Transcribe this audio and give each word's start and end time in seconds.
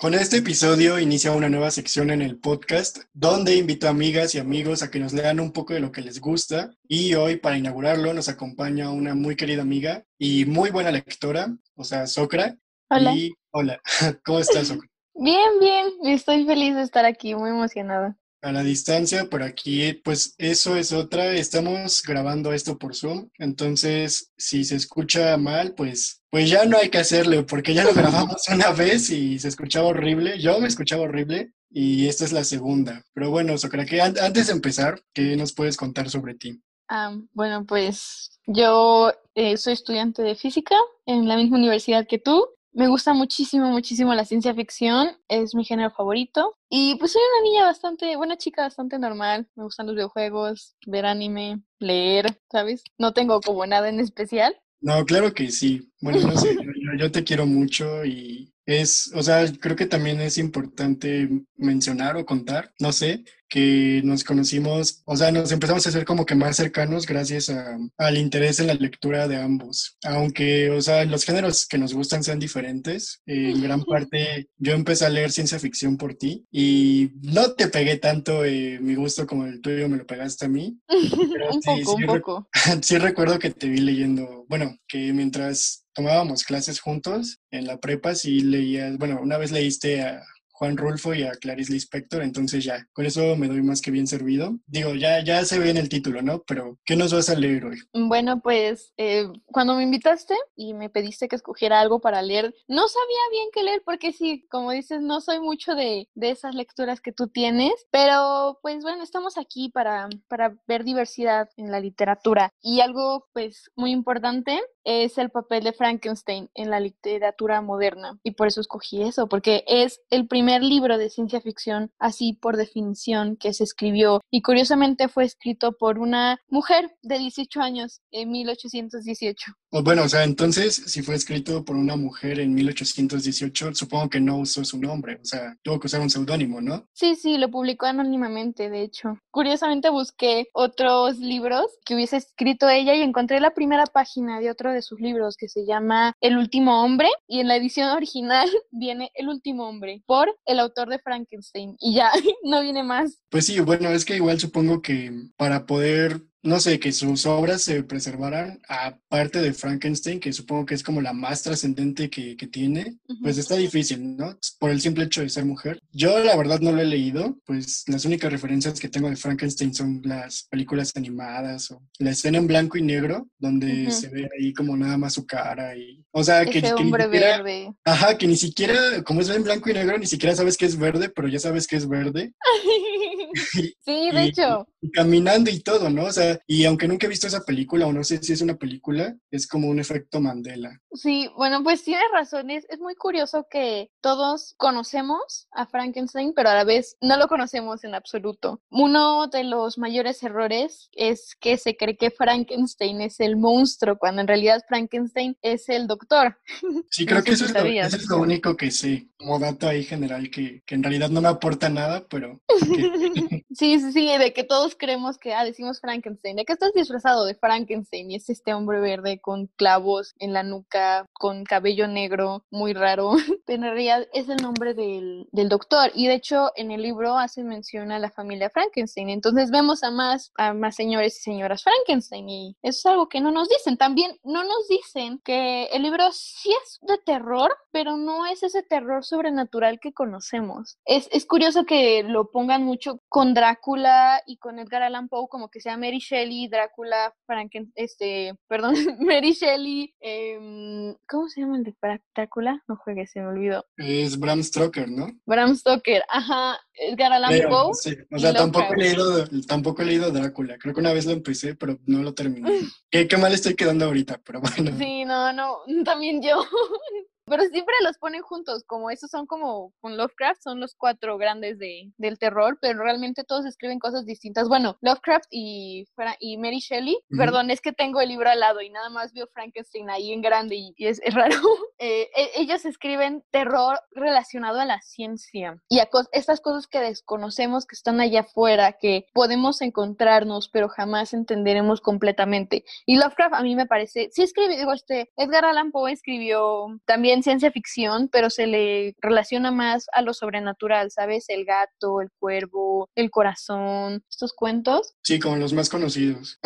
Con 0.00 0.14
este 0.14 0.38
episodio 0.38 0.98
inicia 0.98 1.32
una 1.32 1.50
nueva 1.50 1.70
sección 1.70 2.08
en 2.10 2.22
el 2.22 2.38
podcast 2.38 3.00
donde 3.12 3.56
invito 3.56 3.86
a 3.86 3.90
amigas 3.90 4.34
y 4.34 4.38
amigos 4.38 4.82
a 4.82 4.90
que 4.90 4.98
nos 4.98 5.12
lean 5.12 5.40
un 5.40 5.52
poco 5.52 5.74
de 5.74 5.80
lo 5.80 5.92
que 5.92 6.00
les 6.00 6.22
gusta 6.22 6.70
y 6.88 7.12
hoy 7.16 7.36
para 7.36 7.58
inaugurarlo 7.58 8.14
nos 8.14 8.30
acompaña 8.30 8.88
una 8.88 9.14
muy 9.14 9.36
querida 9.36 9.60
amiga 9.60 10.02
y 10.16 10.46
muy 10.46 10.70
buena 10.70 10.90
lectora, 10.90 11.54
o 11.76 11.84
sea, 11.84 12.06
Socra. 12.06 12.56
Hola. 12.88 13.14
Y 13.14 13.34
hola, 13.50 13.78
¿cómo 14.24 14.38
estás, 14.38 14.68
Socra? 14.68 14.88
Bien, 15.12 15.60
bien, 15.60 15.88
estoy 16.04 16.46
feliz 16.46 16.76
de 16.76 16.82
estar 16.82 17.04
aquí, 17.04 17.34
muy 17.34 17.50
emocionada. 17.50 18.16
A 18.42 18.52
la 18.52 18.62
distancia, 18.62 19.26
por 19.28 19.42
aquí, 19.42 19.92
pues 20.02 20.34
eso 20.38 20.74
es 20.76 20.92
otra. 20.94 21.34
Estamos 21.34 22.02
grabando 22.02 22.54
esto 22.54 22.78
por 22.78 22.96
Zoom, 22.96 23.28
entonces 23.38 24.32
si 24.38 24.64
se 24.64 24.76
escucha 24.76 25.36
mal, 25.36 25.74
pues, 25.74 26.22
pues 26.30 26.48
ya 26.48 26.64
no 26.64 26.78
hay 26.78 26.88
que 26.88 26.96
hacerle, 26.98 27.42
porque 27.42 27.74
ya 27.74 27.84
lo 27.84 27.92
grabamos 27.92 28.42
una 28.52 28.70
vez 28.70 29.10
y 29.10 29.38
se 29.38 29.48
escuchaba 29.48 29.88
horrible. 29.88 30.40
Yo 30.40 30.58
me 30.58 30.68
escuchaba 30.68 31.02
horrible 31.02 31.52
y 31.70 32.08
esta 32.08 32.24
es 32.24 32.32
la 32.32 32.44
segunda. 32.44 33.02
Pero 33.12 33.30
bueno, 33.30 33.58
Socra, 33.58 33.84
que 33.84 34.00
an- 34.00 34.18
antes 34.18 34.46
de 34.46 34.54
empezar, 34.54 35.02
¿qué 35.12 35.36
nos 35.36 35.52
puedes 35.52 35.76
contar 35.76 36.08
sobre 36.08 36.34
ti? 36.34 36.62
Ah, 36.88 37.14
bueno, 37.34 37.66
pues 37.66 38.40
yo 38.46 39.12
eh, 39.34 39.58
soy 39.58 39.74
estudiante 39.74 40.22
de 40.22 40.34
física 40.34 40.76
en 41.04 41.28
la 41.28 41.36
misma 41.36 41.58
universidad 41.58 42.06
que 42.08 42.18
tú. 42.18 42.48
Me 42.72 42.86
gusta 42.86 43.14
muchísimo, 43.14 43.68
muchísimo 43.70 44.14
la 44.14 44.24
ciencia 44.24 44.54
ficción, 44.54 45.08
es 45.28 45.54
mi 45.54 45.64
género 45.64 45.90
favorito. 45.90 46.56
Y 46.68 46.94
pues 46.96 47.12
soy 47.12 47.22
una 47.34 47.50
niña 47.50 47.64
bastante, 47.64 48.16
buena 48.16 48.36
chica, 48.36 48.62
bastante 48.62 48.98
normal. 48.98 49.48
Me 49.56 49.64
gustan 49.64 49.86
los 49.86 49.96
videojuegos, 49.96 50.76
ver 50.86 51.04
anime, 51.04 51.62
leer, 51.80 52.40
¿sabes? 52.50 52.84
No 52.96 53.12
tengo 53.12 53.40
como 53.40 53.66
nada 53.66 53.88
en 53.88 53.98
especial. 53.98 54.56
No, 54.80 55.04
claro 55.04 55.34
que 55.34 55.50
sí. 55.50 55.92
Bueno, 56.00 56.20
no 56.28 56.36
sé, 56.36 56.54
yo, 56.56 56.98
yo 56.98 57.10
te 57.10 57.24
quiero 57.24 57.44
mucho 57.44 58.04
y 58.04 58.49
es, 58.66 59.10
o 59.14 59.22
sea, 59.22 59.44
creo 59.60 59.76
que 59.76 59.86
también 59.86 60.20
es 60.20 60.38
importante 60.38 61.28
mencionar 61.56 62.16
o 62.16 62.24
contar, 62.24 62.72
no 62.80 62.92
sé, 62.92 63.24
que 63.48 64.00
nos 64.04 64.22
conocimos, 64.22 65.02
o 65.06 65.16
sea, 65.16 65.32
nos 65.32 65.50
empezamos 65.50 65.84
a 65.84 65.88
hacer 65.88 66.04
como 66.04 66.24
que 66.24 66.36
más 66.36 66.56
cercanos 66.56 67.04
gracias 67.04 67.50
a- 67.50 67.76
al 67.98 68.16
interés 68.16 68.60
en 68.60 68.68
la 68.68 68.74
lectura 68.74 69.26
de 69.26 69.36
ambos. 69.42 69.98
Aunque, 70.04 70.70
o 70.70 70.80
sea, 70.80 71.04
los 71.04 71.24
géneros 71.24 71.66
que 71.66 71.76
nos 71.78 71.92
gustan 71.92 72.22
sean 72.22 72.38
diferentes, 72.38 73.20
eh, 73.26 73.50
en 73.50 73.60
gran 73.62 73.82
parte 73.82 74.48
yo 74.56 74.72
empecé 74.74 75.06
a 75.06 75.10
leer 75.10 75.32
ciencia 75.32 75.58
ficción 75.58 75.96
por 75.96 76.14
ti 76.14 76.46
y 76.52 77.10
no 77.22 77.52
te 77.54 77.66
pegué 77.66 77.96
tanto 77.96 78.44
eh, 78.44 78.78
mi 78.80 78.94
gusto 78.94 79.26
como 79.26 79.46
el 79.46 79.60
tuyo 79.60 79.88
me 79.88 79.96
lo 79.96 80.06
pegaste 80.06 80.44
a 80.46 80.48
mí. 80.48 80.78
Pero 81.34 81.52
un 81.54 81.60
sí, 81.62 81.70
poco, 81.84 81.96
sí 81.98 82.04
un 82.04 82.06
poco. 82.06 82.48
Sí 82.82 82.98
recuerdo 82.98 83.38
que 83.40 83.50
te 83.50 83.68
vi 83.68 83.78
leyendo, 83.78 84.44
bueno, 84.48 84.76
que 84.86 85.12
mientras 85.12 85.79
tomábamos 85.94 86.44
clases 86.44 86.80
juntos 86.80 87.38
en 87.50 87.66
la 87.66 87.78
prepa, 87.78 88.14
sí 88.14 88.40
leías, 88.40 88.96
bueno, 88.98 89.20
una 89.22 89.38
vez 89.38 89.52
leíste 89.52 90.02
a 90.02 90.22
Juan 90.60 90.76
Rulfo 90.76 91.14
y 91.14 91.22
a 91.22 91.30
Clarice 91.32 91.72
Lispector, 91.72 92.22
entonces 92.22 92.62
ya, 92.62 92.86
con 92.92 93.06
eso 93.06 93.34
me 93.34 93.48
doy 93.48 93.62
más 93.62 93.80
que 93.80 93.90
bien 93.90 94.06
servido. 94.06 94.58
Digo, 94.66 94.94
ya, 94.94 95.24
ya 95.24 95.42
se 95.46 95.58
ve 95.58 95.70
en 95.70 95.78
el 95.78 95.88
título, 95.88 96.20
¿no? 96.20 96.42
Pero, 96.46 96.78
¿qué 96.84 96.96
nos 96.96 97.14
vas 97.14 97.30
a 97.30 97.34
leer 97.34 97.64
hoy? 97.64 97.78
Bueno, 97.94 98.42
pues 98.42 98.92
eh, 98.98 99.26
cuando 99.46 99.74
me 99.74 99.84
invitaste 99.84 100.34
y 100.56 100.74
me 100.74 100.90
pediste 100.90 101.28
que 101.28 101.36
escogiera 101.36 101.80
algo 101.80 102.02
para 102.02 102.20
leer, 102.20 102.54
no 102.68 102.88
sabía 102.88 103.20
bien 103.30 103.48
qué 103.54 103.62
leer 103.62 103.82
porque 103.86 104.12
sí, 104.12 104.46
como 104.50 104.72
dices, 104.72 105.00
no 105.00 105.22
soy 105.22 105.40
mucho 105.40 105.74
de, 105.74 106.10
de 106.14 106.30
esas 106.30 106.54
lecturas 106.54 107.00
que 107.00 107.12
tú 107.12 107.28
tienes, 107.28 107.72
pero 107.90 108.58
pues 108.60 108.82
bueno, 108.82 109.02
estamos 109.02 109.38
aquí 109.38 109.70
para, 109.70 110.10
para 110.28 110.54
ver 110.68 110.84
diversidad 110.84 111.48
en 111.56 111.70
la 111.70 111.80
literatura 111.80 112.50
y 112.60 112.80
algo 112.80 113.28
pues 113.32 113.70
muy 113.76 113.92
importante 113.92 114.60
es 114.84 115.18
el 115.18 115.30
papel 115.30 115.64
de 115.64 115.72
Frankenstein 115.72 116.50
en 116.54 116.70
la 116.70 116.80
literatura 116.80 117.60
moderna 117.60 118.18
y 118.22 118.32
por 118.32 118.48
eso 118.48 118.60
escogí 118.60 119.02
eso, 119.02 119.28
porque 119.28 119.64
es 119.66 120.00
el 120.10 120.26
primer 120.26 120.62
libro 120.62 120.98
de 120.98 121.10
ciencia 121.10 121.40
ficción 121.40 121.92
así 121.98 122.32
por 122.32 122.56
definición 122.56 123.36
que 123.36 123.52
se 123.52 123.64
escribió 123.64 124.20
y 124.30 124.42
curiosamente 124.42 125.08
fue 125.08 125.24
escrito 125.24 125.72
por 125.72 125.98
una 125.98 126.40
mujer 126.48 126.96
de 127.02 127.18
18 127.18 127.60
años 127.60 128.00
en 128.10 128.30
1818. 128.30 129.52
O 129.72 129.84
bueno, 129.84 130.02
o 130.02 130.08
sea, 130.08 130.24
entonces, 130.24 130.74
si 130.74 131.02
fue 131.02 131.14
escrito 131.14 131.64
por 131.64 131.76
una 131.76 131.96
mujer 131.96 132.40
en 132.40 132.54
1818, 132.54 133.74
supongo 133.74 134.10
que 134.10 134.20
no 134.20 134.38
usó 134.38 134.64
su 134.64 134.78
nombre, 134.78 135.20
o 135.22 135.24
sea, 135.24 135.56
tuvo 135.62 135.78
que 135.78 135.86
usar 135.86 136.00
un 136.00 136.10
seudónimo, 136.10 136.60
¿no? 136.60 136.88
Sí, 136.92 137.14
sí, 137.14 137.38
lo 137.38 137.50
publicó 137.50 137.86
anónimamente, 137.86 138.68
de 138.68 138.82
hecho. 138.82 139.18
Curiosamente 139.30 139.88
busqué 139.90 140.48
otros 140.54 141.18
libros 141.18 141.66
que 141.84 141.94
hubiese 141.94 142.16
escrito 142.16 142.68
ella 142.68 142.96
y 142.96 143.02
encontré 143.02 143.38
la 143.38 143.52
primera 143.52 143.86
página 143.86 144.40
de 144.40 144.50
otro 144.50 144.72
de 144.72 144.82
sus 144.82 145.00
libros 145.00 145.36
que 145.36 145.48
se 145.48 145.64
llama 145.64 146.14
El 146.20 146.36
último 146.36 146.82
hombre 146.82 147.08
y 147.28 147.38
en 147.38 147.46
la 147.46 147.56
edición 147.56 147.90
original 147.96 148.48
viene 148.72 149.12
El 149.14 149.28
último 149.28 149.68
hombre 149.68 150.02
por 150.06 150.36
el 150.46 150.58
autor 150.58 150.88
de 150.88 150.98
Frankenstein 150.98 151.76
y 151.78 151.94
ya 151.94 152.10
no 152.42 152.60
viene 152.60 152.82
más. 152.82 153.20
Pues 153.30 153.46
sí, 153.46 153.60
bueno, 153.60 153.90
es 153.90 154.04
que 154.04 154.16
igual 154.16 154.40
supongo 154.40 154.82
que 154.82 155.12
para 155.36 155.64
poder, 155.64 156.20
no 156.42 156.58
sé, 156.60 156.80
que 156.80 156.92
sus 156.92 157.26
obras 157.26 157.62
se 157.62 157.82
preservaran, 157.82 158.60
aparte 158.68 159.42
de 159.42 159.52
Frankenstein, 159.52 160.20
que 160.20 160.32
supongo 160.32 160.64
que 160.66 160.74
es 160.74 160.82
como 160.82 161.00
la 161.02 161.12
más 161.12 161.42
trascendente 161.42 162.08
que, 162.08 162.36
que 162.36 162.46
tiene, 162.46 162.96
pues 163.22 163.36
está 163.38 163.56
difícil, 163.56 164.16
¿no? 164.16 164.38
Por 164.58 164.70
el 164.70 164.80
simple 164.80 165.04
hecho 165.04 165.20
de 165.20 165.28
ser 165.28 165.44
mujer. 165.44 165.78
Yo 165.92 166.18
la 166.20 166.36
verdad 166.36 166.60
no 166.60 166.72
lo 166.72 166.80
he 166.80 166.86
leído, 166.86 167.38
pues 167.44 167.84
las 167.88 168.04
únicas 168.04 168.32
referencias 168.32 168.80
que 168.80 168.88
tengo 168.88 169.10
de 169.10 169.16
Frankenstein 169.16 169.74
son 169.74 170.00
las 170.04 170.44
películas 170.50 170.92
animadas 170.96 171.70
o 171.72 171.82
la 171.98 172.10
escena 172.12 172.38
en 172.38 172.46
blanco 172.46 172.78
y 172.78 172.82
negro, 172.82 173.28
donde 173.38 173.82
Ujú. 173.88 173.90
se 173.92 174.08
ve 174.08 174.28
ahí 174.38 174.52
como 174.54 174.76
nada 174.76 174.96
más 174.96 175.12
su 175.14 175.26
cara 175.26 175.76
y, 175.76 176.02
o 176.10 176.24
sea, 176.24 176.44
que, 176.46 176.58
Ese 176.58 176.68
que 176.68 176.74
ni 176.74 176.80
hombre 176.82 177.04
siquiera- 177.04 177.36
verde. 177.42 177.72
Ajá, 177.84 178.16
que 178.16 178.26
ni 178.26 178.36
siquiera, 178.36 179.02
como 179.04 179.20
es 179.20 179.28
en 179.28 179.44
blanco 179.44 179.68
y 179.70 179.74
negro, 179.74 179.98
ni 179.98 180.06
siquiera 180.06 180.34
sabes 180.34 180.56
que 180.56 180.66
es 180.66 180.76
verde, 180.78 181.10
pero 181.10 181.28
ya 181.28 181.38
sabes 181.38 181.66
que 181.66 181.76
es 181.76 181.86
verde. 181.88 182.32
sí, 183.84 184.10
de 184.10 184.24
Y- 184.24 184.28
hecho. 184.28 184.66
y 184.80 184.90
caminando 184.90 185.50
y 185.50 185.60
todo, 185.60 185.90
¿no? 185.90 186.04
O 186.04 186.12
sea, 186.12 186.38
y 186.46 186.64
aunque 186.64 186.88
nunca 186.88 187.06
he 187.06 187.10
visto 187.10 187.26
esa 187.26 187.44
película 187.44 187.86
o 187.86 187.92
no 187.92 188.02
sé 188.04 188.22
si 188.22 188.32
es 188.32 188.40
una 188.40 188.56
película, 188.56 189.16
es 189.30 189.46
como 189.46 189.68
un 189.68 189.78
efecto 189.78 190.20
Mandela. 190.20 190.80
Sí, 190.92 191.28
bueno, 191.36 191.62
pues 191.62 191.84
tienes 191.84 192.06
razón. 192.12 192.50
Es, 192.50 192.66
es 192.70 192.80
muy 192.80 192.94
curioso 192.94 193.46
que 193.50 193.90
todos 194.00 194.54
conocemos 194.56 195.48
a 195.52 195.66
Frankenstein, 195.66 196.32
pero 196.34 196.48
a 196.50 196.54
la 196.54 196.64
vez 196.64 196.96
no 197.00 197.16
lo 197.16 197.28
conocemos 197.28 197.84
en 197.84 197.94
absoluto. 197.94 198.60
Uno 198.70 199.26
de 199.28 199.44
los 199.44 199.78
mayores 199.78 200.22
errores 200.22 200.88
es 200.92 201.36
que 201.40 201.58
se 201.58 201.76
cree 201.76 201.96
que 201.96 202.10
Frankenstein 202.10 203.00
es 203.02 203.20
el 203.20 203.36
monstruo, 203.36 203.98
cuando 203.98 204.20
en 204.22 204.28
realidad 204.28 204.62
Frankenstein 204.68 205.36
es 205.42 205.68
el 205.68 205.86
doctor. 205.86 206.38
Sí, 206.90 207.06
creo 207.06 207.22
que 207.22 207.32
eso 207.32 207.44
es, 207.44 207.52
lo, 207.52 207.60
sabías. 207.60 207.88
eso 207.88 207.96
es 207.98 208.08
lo 208.08 208.18
único 208.18 208.56
que 208.56 208.70
sé, 208.70 209.08
como 209.16 209.38
dato 209.38 209.68
ahí 209.68 209.84
general, 209.84 210.30
que, 210.30 210.62
que 210.66 210.74
en 210.74 210.82
realidad 210.82 211.08
no 211.10 211.20
me 211.20 211.28
aporta 211.28 211.68
nada, 211.68 212.06
pero 212.08 212.40
que- 212.48 212.50
Sí, 213.52 213.80
sí, 213.80 213.92
sí, 213.92 214.16
de 214.16 214.32
que 214.32 214.44
todos 214.44 214.76
creemos 214.76 215.18
que, 215.18 215.34
ah, 215.34 215.44
decimos 215.44 215.80
Frankenstein, 215.80 216.36
de 216.36 216.44
que 216.44 216.52
estás 216.52 216.72
disfrazado 216.72 217.24
de 217.24 217.34
Frankenstein 217.34 218.10
y 218.10 218.14
es 218.14 218.30
este 218.30 218.54
hombre 218.54 218.80
verde 218.80 219.20
con 219.20 219.48
clavos 219.56 220.14
en 220.18 220.32
la 220.32 220.44
nuca, 220.44 221.06
con 221.12 221.44
cabello 221.44 221.88
negro, 221.88 222.44
muy 222.50 222.74
raro, 222.74 223.12
pero 223.46 223.56
en 223.56 223.62
realidad 223.62 224.06
es 224.12 224.28
el 224.28 224.36
nombre 224.36 224.72
del, 224.74 225.28
del 225.32 225.48
doctor 225.48 225.90
y 225.94 226.06
de 226.06 226.14
hecho 226.14 226.52
en 226.54 226.70
el 226.70 226.82
libro 226.82 227.18
hace 227.18 227.42
mención 227.42 227.90
a 227.90 227.98
la 227.98 228.10
familia 228.10 228.50
Frankenstein, 228.50 229.10
entonces 229.10 229.50
vemos 229.50 229.82
a 229.82 229.90
más, 229.90 230.32
a 230.36 230.54
más 230.54 230.76
señores 230.76 231.18
y 231.18 231.22
señoras 231.22 231.64
Frankenstein 231.64 232.28
y 232.28 232.56
eso 232.62 232.78
es 232.78 232.86
algo 232.86 233.08
que 233.08 233.20
no 233.20 233.32
nos 233.32 233.48
dicen, 233.48 233.76
también 233.76 234.16
no 234.22 234.44
nos 234.44 234.68
dicen 234.68 235.20
que 235.24 235.64
el 235.66 235.82
libro 235.82 236.04
sí 236.12 236.50
es 236.64 236.78
de 236.82 236.98
terror, 236.98 237.50
pero 237.72 237.96
no 237.96 238.26
es 238.26 238.42
ese 238.42 238.62
terror 238.62 239.04
sobrenatural 239.04 239.80
que 239.80 239.92
conocemos. 239.92 240.78
Es, 240.84 241.08
es 241.12 241.26
curioso 241.26 241.64
que 241.64 242.02
lo 242.02 242.30
pongan 242.30 242.64
mucho 242.64 243.00
con 243.10 243.34
Drácula 243.34 244.22
y 244.24 244.36
con 244.36 244.60
Edgar 244.60 244.84
Allan 244.84 245.08
Poe, 245.08 245.26
como 245.28 245.50
que 245.50 245.60
sea 245.60 245.76
Mary 245.76 245.98
Shelley, 245.98 246.46
Drácula, 246.46 247.12
Franken, 247.26 247.72
este, 247.74 248.34
perdón, 248.46 248.74
Mary 249.00 249.32
Shelley, 249.32 249.92
em, 249.98 250.94
¿cómo 251.08 251.28
se 251.28 251.40
llama 251.40 251.58
el 251.58 251.64
de 251.64 251.74
Drácula? 252.14 252.62
No 252.68 252.76
juegues, 252.76 253.10
se 253.10 253.20
me 253.20 253.26
olvidó. 253.26 253.66
es 253.76 254.16
Bram 254.16 254.44
Stoker, 254.44 254.88
¿no? 254.88 255.08
Bram 255.26 255.56
Stoker, 255.56 256.04
ajá, 256.08 256.56
Edgar 256.72 257.12
Allan 257.12 257.32
Creo, 257.32 257.50
Poe. 257.50 257.74
sí. 257.74 257.96
O 258.12 258.18
sea, 258.20 258.32
tampoco 258.32 258.74
he, 258.74 258.76
leído, 258.76 259.26
tampoco 259.48 259.82
he 259.82 259.86
leído 259.86 260.12
Drácula. 260.12 260.56
Creo 260.56 260.72
que 260.72 260.80
una 260.80 260.92
vez 260.92 261.04
lo 261.04 261.12
empecé, 261.12 261.56
pero 261.56 261.80
no 261.86 262.04
lo 262.04 262.14
terminé. 262.14 262.48
qué, 262.90 263.08
qué 263.08 263.16
mal 263.16 263.34
estoy 263.34 263.56
quedando 263.56 263.86
ahorita, 263.86 264.20
pero 264.24 264.40
bueno. 264.40 264.70
Sí, 264.78 265.04
no, 265.04 265.32
no, 265.32 265.58
también 265.84 266.22
yo. 266.22 266.44
Pero 267.30 267.44
siempre 267.44 267.74
los 267.82 267.96
ponen 267.96 268.20
juntos, 268.22 268.64
como 268.66 268.90
esos 268.90 269.10
son 269.10 269.24
como 269.26 269.72
con 269.80 269.96
Lovecraft, 269.96 270.42
son 270.42 270.60
los 270.60 270.74
cuatro 270.74 271.16
grandes 271.16 271.58
de, 271.58 271.90
del 271.96 272.18
terror, 272.18 272.58
pero 272.60 272.82
realmente 272.82 273.24
todos 273.24 273.46
escriben 273.46 273.78
cosas 273.78 274.04
distintas. 274.04 274.48
Bueno, 274.48 274.76
Lovecraft 274.82 275.26
y, 275.30 275.86
Fra- 275.94 276.16
y 276.20 276.36
Mary 276.36 276.58
Shelley, 276.58 276.96
Ujú. 277.10 277.16
perdón, 277.18 277.50
es 277.50 277.60
que 277.62 277.72
tengo 277.72 278.00
el 278.02 278.08
libro 278.10 278.28
al 278.28 278.40
lado 278.40 278.60
y 278.60 278.68
nada 278.68 278.90
más 278.90 279.12
veo 279.14 279.26
Frankenstein 279.32 279.88
ahí 279.88 280.12
en 280.12 280.20
grande 280.20 280.56
y, 280.56 280.74
y 280.76 280.86
es, 280.88 281.00
es 281.02 281.14
raro. 281.14 281.30
Eh, 281.82 282.10
e- 282.14 282.30
ellos 282.42 282.66
escriben 282.66 283.24
terror 283.30 283.80
relacionado 283.92 284.60
a 284.60 284.66
la 284.66 284.82
ciencia 284.82 285.56
y 285.70 285.78
a 285.78 285.88
cos- 285.88 286.10
estas 286.12 286.42
cosas 286.42 286.66
que 286.66 286.78
desconocemos, 286.78 287.64
que 287.64 287.74
están 287.74 288.02
allá 288.02 288.20
afuera, 288.20 288.74
que 288.74 289.06
podemos 289.14 289.62
encontrarnos, 289.62 290.50
pero 290.50 290.68
jamás 290.68 291.14
entenderemos 291.14 291.80
completamente. 291.80 292.64
Y 292.84 292.96
Lovecraft 292.98 293.34
a 293.34 293.42
mí 293.42 293.56
me 293.56 293.64
parece, 293.64 294.10
sí 294.12 294.20
escribió, 294.22 294.58
digo, 294.58 294.74
este, 294.74 295.10
Edgar 295.16 295.46
Allan 295.46 295.72
Poe 295.72 295.90
escribió 295.92 296.66
también 296.84 297.19
ciencia 297.22 297.50
ficción, 297.50 298.08
pero 298.10 298.30
se 298.30 298.46
le 298.46 298.94
relaciona 299.00 299.50
más 299.50 299.86
a 299.92 300.02
lo 300.02 300.14
sobrenatural, 300.14 300.90
¿sabes? 300.90 301.24
El 301.28 301.44
gato, 301.44 302.00
el 302.00 302.10
cuervo, 302.18 302.88
el 302.94 303.10
corazón, 303.10 304.04
estos 304.08 304.32
cuentos. 304.32 304.94
Sí, 305.02 305.18
como 305.18 305.36
los 305.36 305.52
más 305.52 305.68
conocidos. 305.68 306.38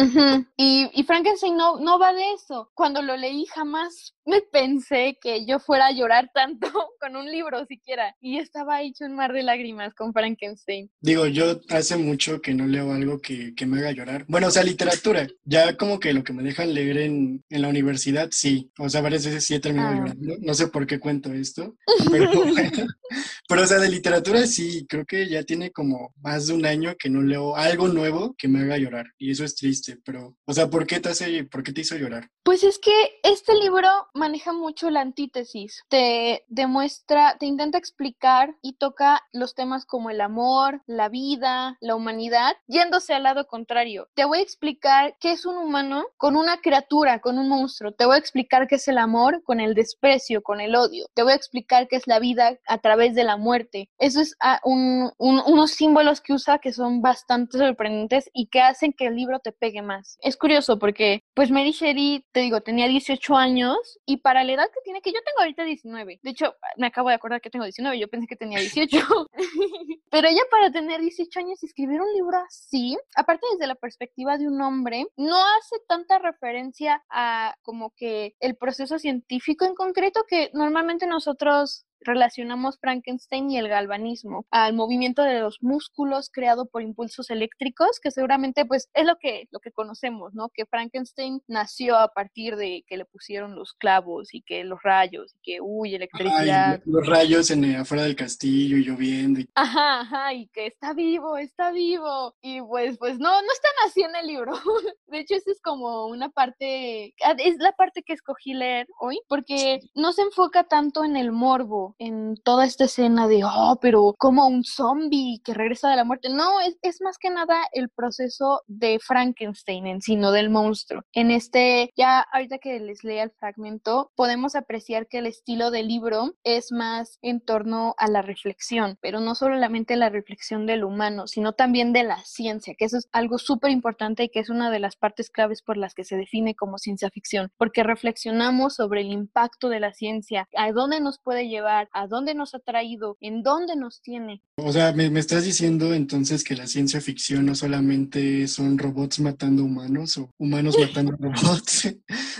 y, 0.56 0.90
y, 0.92 1.04
Frankenstein 1.04 1.56
no, 1.56 1.78
no 1.78 1.98
va 1.98 2.12
de 2.12 2.32
eso. 2.32 2.70
Cuando 2.74 3.02
lo 3.02 3.16
leí 3.16 3.46
jamás 3.46 4.13
me 4.26 4.40
pensé 4.40 5.18
que 5.20 5.44
yo 5.46 5.58
fuera 5.58 5.86
a 5.86 5.92
llorar 5.92 6.30
tanto 6.32 6.68
con 7.00 7.16
un 7.16 7.26
libro 7.26 7.64
siquiera. 7.66 8.14
Y 8.20 8.38
estaba 8.38 8.82
hecho 8.82 9.04
un 9.04 9.16
mar 9.16 9.32
de 9.32 9.42
lágrimas 9.42 9.94
con 9.94 10.12
Frankenstein. 10.12 10.90
Digo, 11.00 11.26
yo 11.26 11.60
hace 11.70 11.96
mucho 11.96 12.40
que 12.40 12.54
no 12.54 12.66
leo 12.66 12.92
algo 12.92 13.20
que, 13.20 13.54
que 13.54 13.66
me 13.66 13.78
haga 13.78 13.92
llorar. 13.92 14.24
Bueno, 14.28 14.48
o 14.48 14.50
sea, 14.50 14.62
literatura. 14.62 15.26
Ya 15.44 15.76
como 15.76 16.00
que 16.00 16.12
lo 16.12 16.24
que 16.24 16.32
me 16.32 16.42
dejan 16.42 16.74
leer 16.74 16.98
en, 16.98 17.44
en 17.50 17.62
la 17.62 17.68
universidad, 17.68 18.28
sí. 18.30 18.70
O 18.78 18.88
sea, 18.88 19.00
varias 19.00 19.24
veces 19.24 19.44
sí 19.44 19.54
he 19.54 19.60
terminado 19.60 19.94
ah. 19.94 19.98
llorando. 19.98 20.36
No 20.40 20.54
sé 20.54 20.68
por 20.68 20.86
qué 20.86 20.98
cuento 20.98 21.32
esto. 21.32 21.76
Pero, 22.10 22.30
pero, 23.48 23.62
o 23.62 23.66
sea, 23.66 23.78
de 23.78 23.90
literatura 23.90 24.46
sí, 24.46 24.86
creo 24.88 25.04
que 25.04 25.28
ya 25.28 25.42
tiene 25.42 25.70
como 25.70 26.12
más 26.22 26.46
de 26.46 26.54
un 26.54 26.64
año 26.64 26.94
que 26.98 27.10
no 27.10 27.22
leo 27.22 27.56
algo 27.56 27.88
nuevo 27.88 28.34
que 28.38 28.48
me 28.48 28.60
haga 28.60 28.78
llorar. 28.78 29.06
Y 29.18 29.30
eso 29.30 29.44
es 29.44 29.54
triste. 29.54 29.98
Pero, 30.04 30.36
o 30.46 30.52
sea, 30.52 30.68
¿por 30.68 30.86
qué 30.86 31.00
te 31.00 31.10
hace, 31.10 31.44
por 31.44 31.62
qué 31.62 31.72
te 31.72 31.82
hizo 31.82 31.96
llorar? 31.96 32.30
Pues 32.42 32.62
es 32.62 32.78
que 32.78 32.92
este 33.22 33.54
libro 33.54 33.88
maneja 34.14 34.52
mucho 34.52 34.90
la 34.90 35.00
antítesis. 35.00 35.82
Te 35.88 36.44
demuestra, 36.48 37.36
te 37.38 37.46
intenta 37.46 37.78
explicar 37.78 38.54
y 38.62 38.74
toca 38.74 39.22
los 39.32 39.54
temas 39.54 39.84
como 39.84 40.10
el 40.10 40.20
amor, 40.20 40.82
la 40.86 41.08
vida, 41.08 41.76
la 41.80 41.96
humanidad, 41.96 42.56
yéndose 42.66 43.14
al 43.14 43.24
lado 43.24 43.46
contrario. 43.46 44.08
Te 44.14 44.24
voy 44.24 44.38
a 44.38 44.42
explicar 44.42 45.16
qué 45.20 45.32
es 45.32 45.44
un 45.44 45.56
humano 45.56 46.06
con 46.16 46.36
una 46.36 46.60
criatura, 46.60 47.20
con 47.20 47.38
un 47.38 47.48
monstruo. 47.48 47.92
Te 47.92 48.06
voy 48.06 48.16
a 48.16 48.18
explicar 48.18 48.68
qué 48.68 48.76
es 48.76 48.88
el 48.88 48.98
amor 48.98 49.42
con 49.44 49.60
el 49.60 49.74
desprecio, 49.74 50.42
con 50.42 50.60
el 50.60 50.76
odio. 50.76 51.06
Te 51.14 51.22
voy 51.22 51.32
a 51.32 51.36
explicar 51.36 51.88
qué 51.88 51.96
es 51.96 52.06
la 52.06 52.18
vida 52.18 52.58
a 52.66 52.78
través 52.78 53.14
de 53.14 53.24
muerte. 53.36 53.88
Eso 53.98 54.20
es 54.20 54.36
ah, 54.40 54.60
unos 54.64 55.70
símbolos 55.70 56.20
que 56.20 56.32
usa 56.32 56.58
que 56.58 56.72
son 56.72 57.02
bastante 57.02 57.58
sorprendentes 57.58 58.30
y 58.32 58.46
que 58.46 58.60
hacen 58.60 58.92
que 58.92 59.06
el 59.06 59.16
libro 59.16 59.38
te 59.40 59.52
pegue 59.52 59.82
más. 59.82 60.18
Es 60.20 60.36
curioso 60.36 60.78
porque, 60.78 61.22
pues 61.34 61.50
Mary 61.50 61.72
Shelley 61.72 62.24
te 62.32 62.40
digo, 62.40 62.60
tenía 62.60 62.88
18 62.88 63.36
años 63.36 63.76
y 64.06 64.18
para 64.18 64.44
la 64.44 64.52
edad 64.52 64.66
que 64.72 64.80
tiene, 64.84 65.00
que 65.00 65.12
yo 65.12 65.20
tengo 65.24 65.40
ahorita 65.40 65.64
19. 65.64 66.20
De 66.22 66.30
hecho, 66.30 66.54
me 66.76 66.86
acabo 66.86 67.08
de 67.08 67.14
acordar 67.14 67.40
que 67.40 67.50
tengo 67.50 67.64
19, 67.64 67.98
yo 67.98 68.08
pensé 68.08 68.26
que 68.26 68.36
tenía 68.36 68.58
18. 68.58 68.98
Pero 70.10 70.28
ella 70.28 70.42
para 70.50 70.70
tener 70.70 71.00
18 71.00 71.40
años 71.40 71.62
y 71.62 71.66
escribir 71.66 72.00
un 72.00 72.12
libro 72.14 72.38
así, 72.46 72.96
aparte 73.16 73.46
desde 73.52 73.66
la 73.66 73.74
perspectiva 73.74 74.38
de 74.38 74.46
un 74.46 74.60
hombre, 74.60 75.06
no 75.16 75.36
hace 75.58 75.76
tanta 75.88 76.18
referencia 76.18 77.02
a 77.10 77.54
como 77.62 77.90
que 77.96 78.34
el 78.40 78.56
proceso 78.56 78.98
científico 78.98 79.64
en 79.64 79.74
concreto 79.74 80.24
que 80.28 80.50
normalmente 80.52 81.06
nosotros 81.06 81.86
relacionamos 82.04 82.78
Frankenstein 82.78 83.50
y 83.50 83.58
el 83.58 83.68
galvanismo 83.68 84.46
al 84.50 84.74
movimiento 84.74 85.22
de 85.22 85.40
los 85.40 85.62
músculos 85.62 86.30
creado 86.30 86.66
por 86.66 86.82
impulsos 86.82 87.30
eléctricos, 87.30 88.00
que 88.00 88.10
seguramente 88.10 88.64
pues 88.64 88.90
es 88.94 89.04
lo 89.04 89.16
que, 89.16 89.48
lo 89.50 89.60
que 89.60 89.72
conocemos, 89.72 90.34
¿no? 90.34 90.50
Que 90.50 90.66
Frankenstein 90.66 91.42
nació 91.48 91.96
a 91.98 92.08
partir 92.08 92.56
de 92.56 92.84
que 92.86 92.96
le 92.96 93.04
pusieron 93.04 93.54
los 93.54 93.72
clavos 93.74 94.34
y 94.34 94.42
que 94.42 94.64
los 94.64 94.82
rayos 94.82 95.34
y 95.34 95.38
que, 95.42 95.60
uy, 95.60 95.94
electricidad. 95.94 96.80
los 96.84 97.06
rayos 97.06 97.50
en, 97.50 97.64
eh, 97.64 97.76
afuera 97.76 98.04
del 98.04 98.16
castillo 98.16 98.76
y 98.76 98.84
lloviendo. 98.84 99.40
Ajá, 99.54 100.00
ajá, 100.00 100.34
y 100.34 100.46
que 100.48 100.66
está 100.66 100.92
vivo, 100.92 101.36
está 101.36 101.72
vivo. 101.72 102.34
Y 102.42 102.60
pues, 102.62 102.98
pues 102.98 103.18
no, 103.18 103.30
no 103.30 103.52
están 103.52 103.72
así 103.86 104.02
en 104.02 104.14
el 104.16 104.26
libro. 104.26 104.52
De 105.06 105.20
hecho, 105.20 105.34
esa 105.34 105.50
es 105.50 105.60
como 105.60 106.06
una 106.06 106.28
parte, 106.30 107.14
ah, 107.24 107.34
es 107.38 107.56
la 107.58 107.72
parte 107.72 108.02
que 108.02 108.12
escogí 108.12 108.54
leer 108.54 108.86
hoy, 108.98 109.20
porque 109.28 109.80
no 109.94 110.12
se 110.12 110.22
enfoca 110.22 110.64
tanto 110.64 111.04
en 111.04 111.16
el 111.16 111.32
morbo 111.32 111.93
en 111.98 112.36
toda 112.42 112.64
esta 112.64 112.84
escena 112.84 113.28
de, 113.28 113.42
oh, 113.44 113.78
pero 113.80 114.14
como 114.18 114.46
un 114.46 114.64
zombie 114.64 115.40
que 115.44 115.54
regresa 115.54 115.90
de 115.90 115.96
la 115.96 116.04
muerte. 116.04 116.28
No, 116.30 116.60
es, 116.60 116.76
es 116.82 117.00
más 117.00 117.18
que 117.18 117.30
nada 117.30 117.56
el 117.72 117.88
proceso 117.90 118.62
de 118.66 118.98
Frankenstein 118.98 119.86
en 119.86 120.00
sí, 120.00 120.16
del 120.32 120.50
monstruo. 120.50 121.02
En 121.12 121.30
este, 121.30 121.92
ya 121.96 122.20
ahorita 122.32 122.58
que 122.58 122.78
les 122.80 123.04
lea 123.04 123.24
el 123.24 123.30
fragmento, 123.32 124.10
podemos 124.14 124.54
apreciar 124.54 125.06
que 125.08 125.18
el 125.18 125.26
estilo 125.26 125.70
del 125.70 125.88
libro 125.88 126.34
es 126.44 126.72
más 126.72 127.18
en 127.22 127.40
torno 127.40 127.94
a 127.98 128.08
la 128.08 128.22
reflexión, 128.22 128.98
pero 129.00 129.20
no 129.20 129.34
solamente 129.34 129.96
la 129.96 130.08
reflexión 130.08 130.66
del 130.66 130.84
humano, 130.84 131.26
sino 131.26 131.52
también 131.52 131.92
de 131.92 132.04
la 132.04 132.22
ciencia, 132.24 132.74
que 132.78 132.84
eso 132.84 132.98
es 132.98 133.08
algo 133.12 133.38
súper 133.38 133.70
importante 133.70 134.24
y 134.24 134.28
que 134.28 134.40
es 134.40 134.50
una 134.50 134.70
de 134.70 134.78
las 134.78 134.96
partes 134.96 135.30
claves 135.30 135.62
por 135.62 135.76
las 135.76 135.94
que 135.94 136.04
se 136.04 136.16
define 136.16 136.54
como 136.54 136.78
ciencia 136.78 137.10
ficción, 137.10 137.50
porque 137.56 137.82
reflexionamos 137.82 138.74
sobre 138.74 139.02
el 139.02 139.10
impacto 139.10 139.68
de 139.68 139.80
la 139.80 139.92
ciencia, 139.92 140.48
a 140.56 140.72
dónde 140.72 141.00
nos 141.00 141.18
puede 141.18 141.48
llevar, 141.48 141.83
a 141.92 142.06
dónde 142.06 142.34
nos 142.34 142.54
ha 142.54 142.58
traído, 142.58 143.16
en 143.20 143.42
dónde 143.42 143.76
nos 143.76 144.00
tiene. 144.00 144.42
O 144.56 144.72
sea, 144.72 144.92
me, 144.92 145.06
estás 145.18 145.44
diciendo 145.44 145.94
entonces 145.94 146.44
que 146.44 146.56
la 146.56 146.66
ciencia 146.66 147.00
ficción 147.00 147.46
no 147.46 147.54
solamente 147.54 148.46
son 148.48 148.78
robots 148.78 149.20
matando 149.20 149.64
humanos 149.64 150.18
o 150.18 150.30
humanos 150.38 150.76
matando 150.78 151.12
robots. 151.18 151.86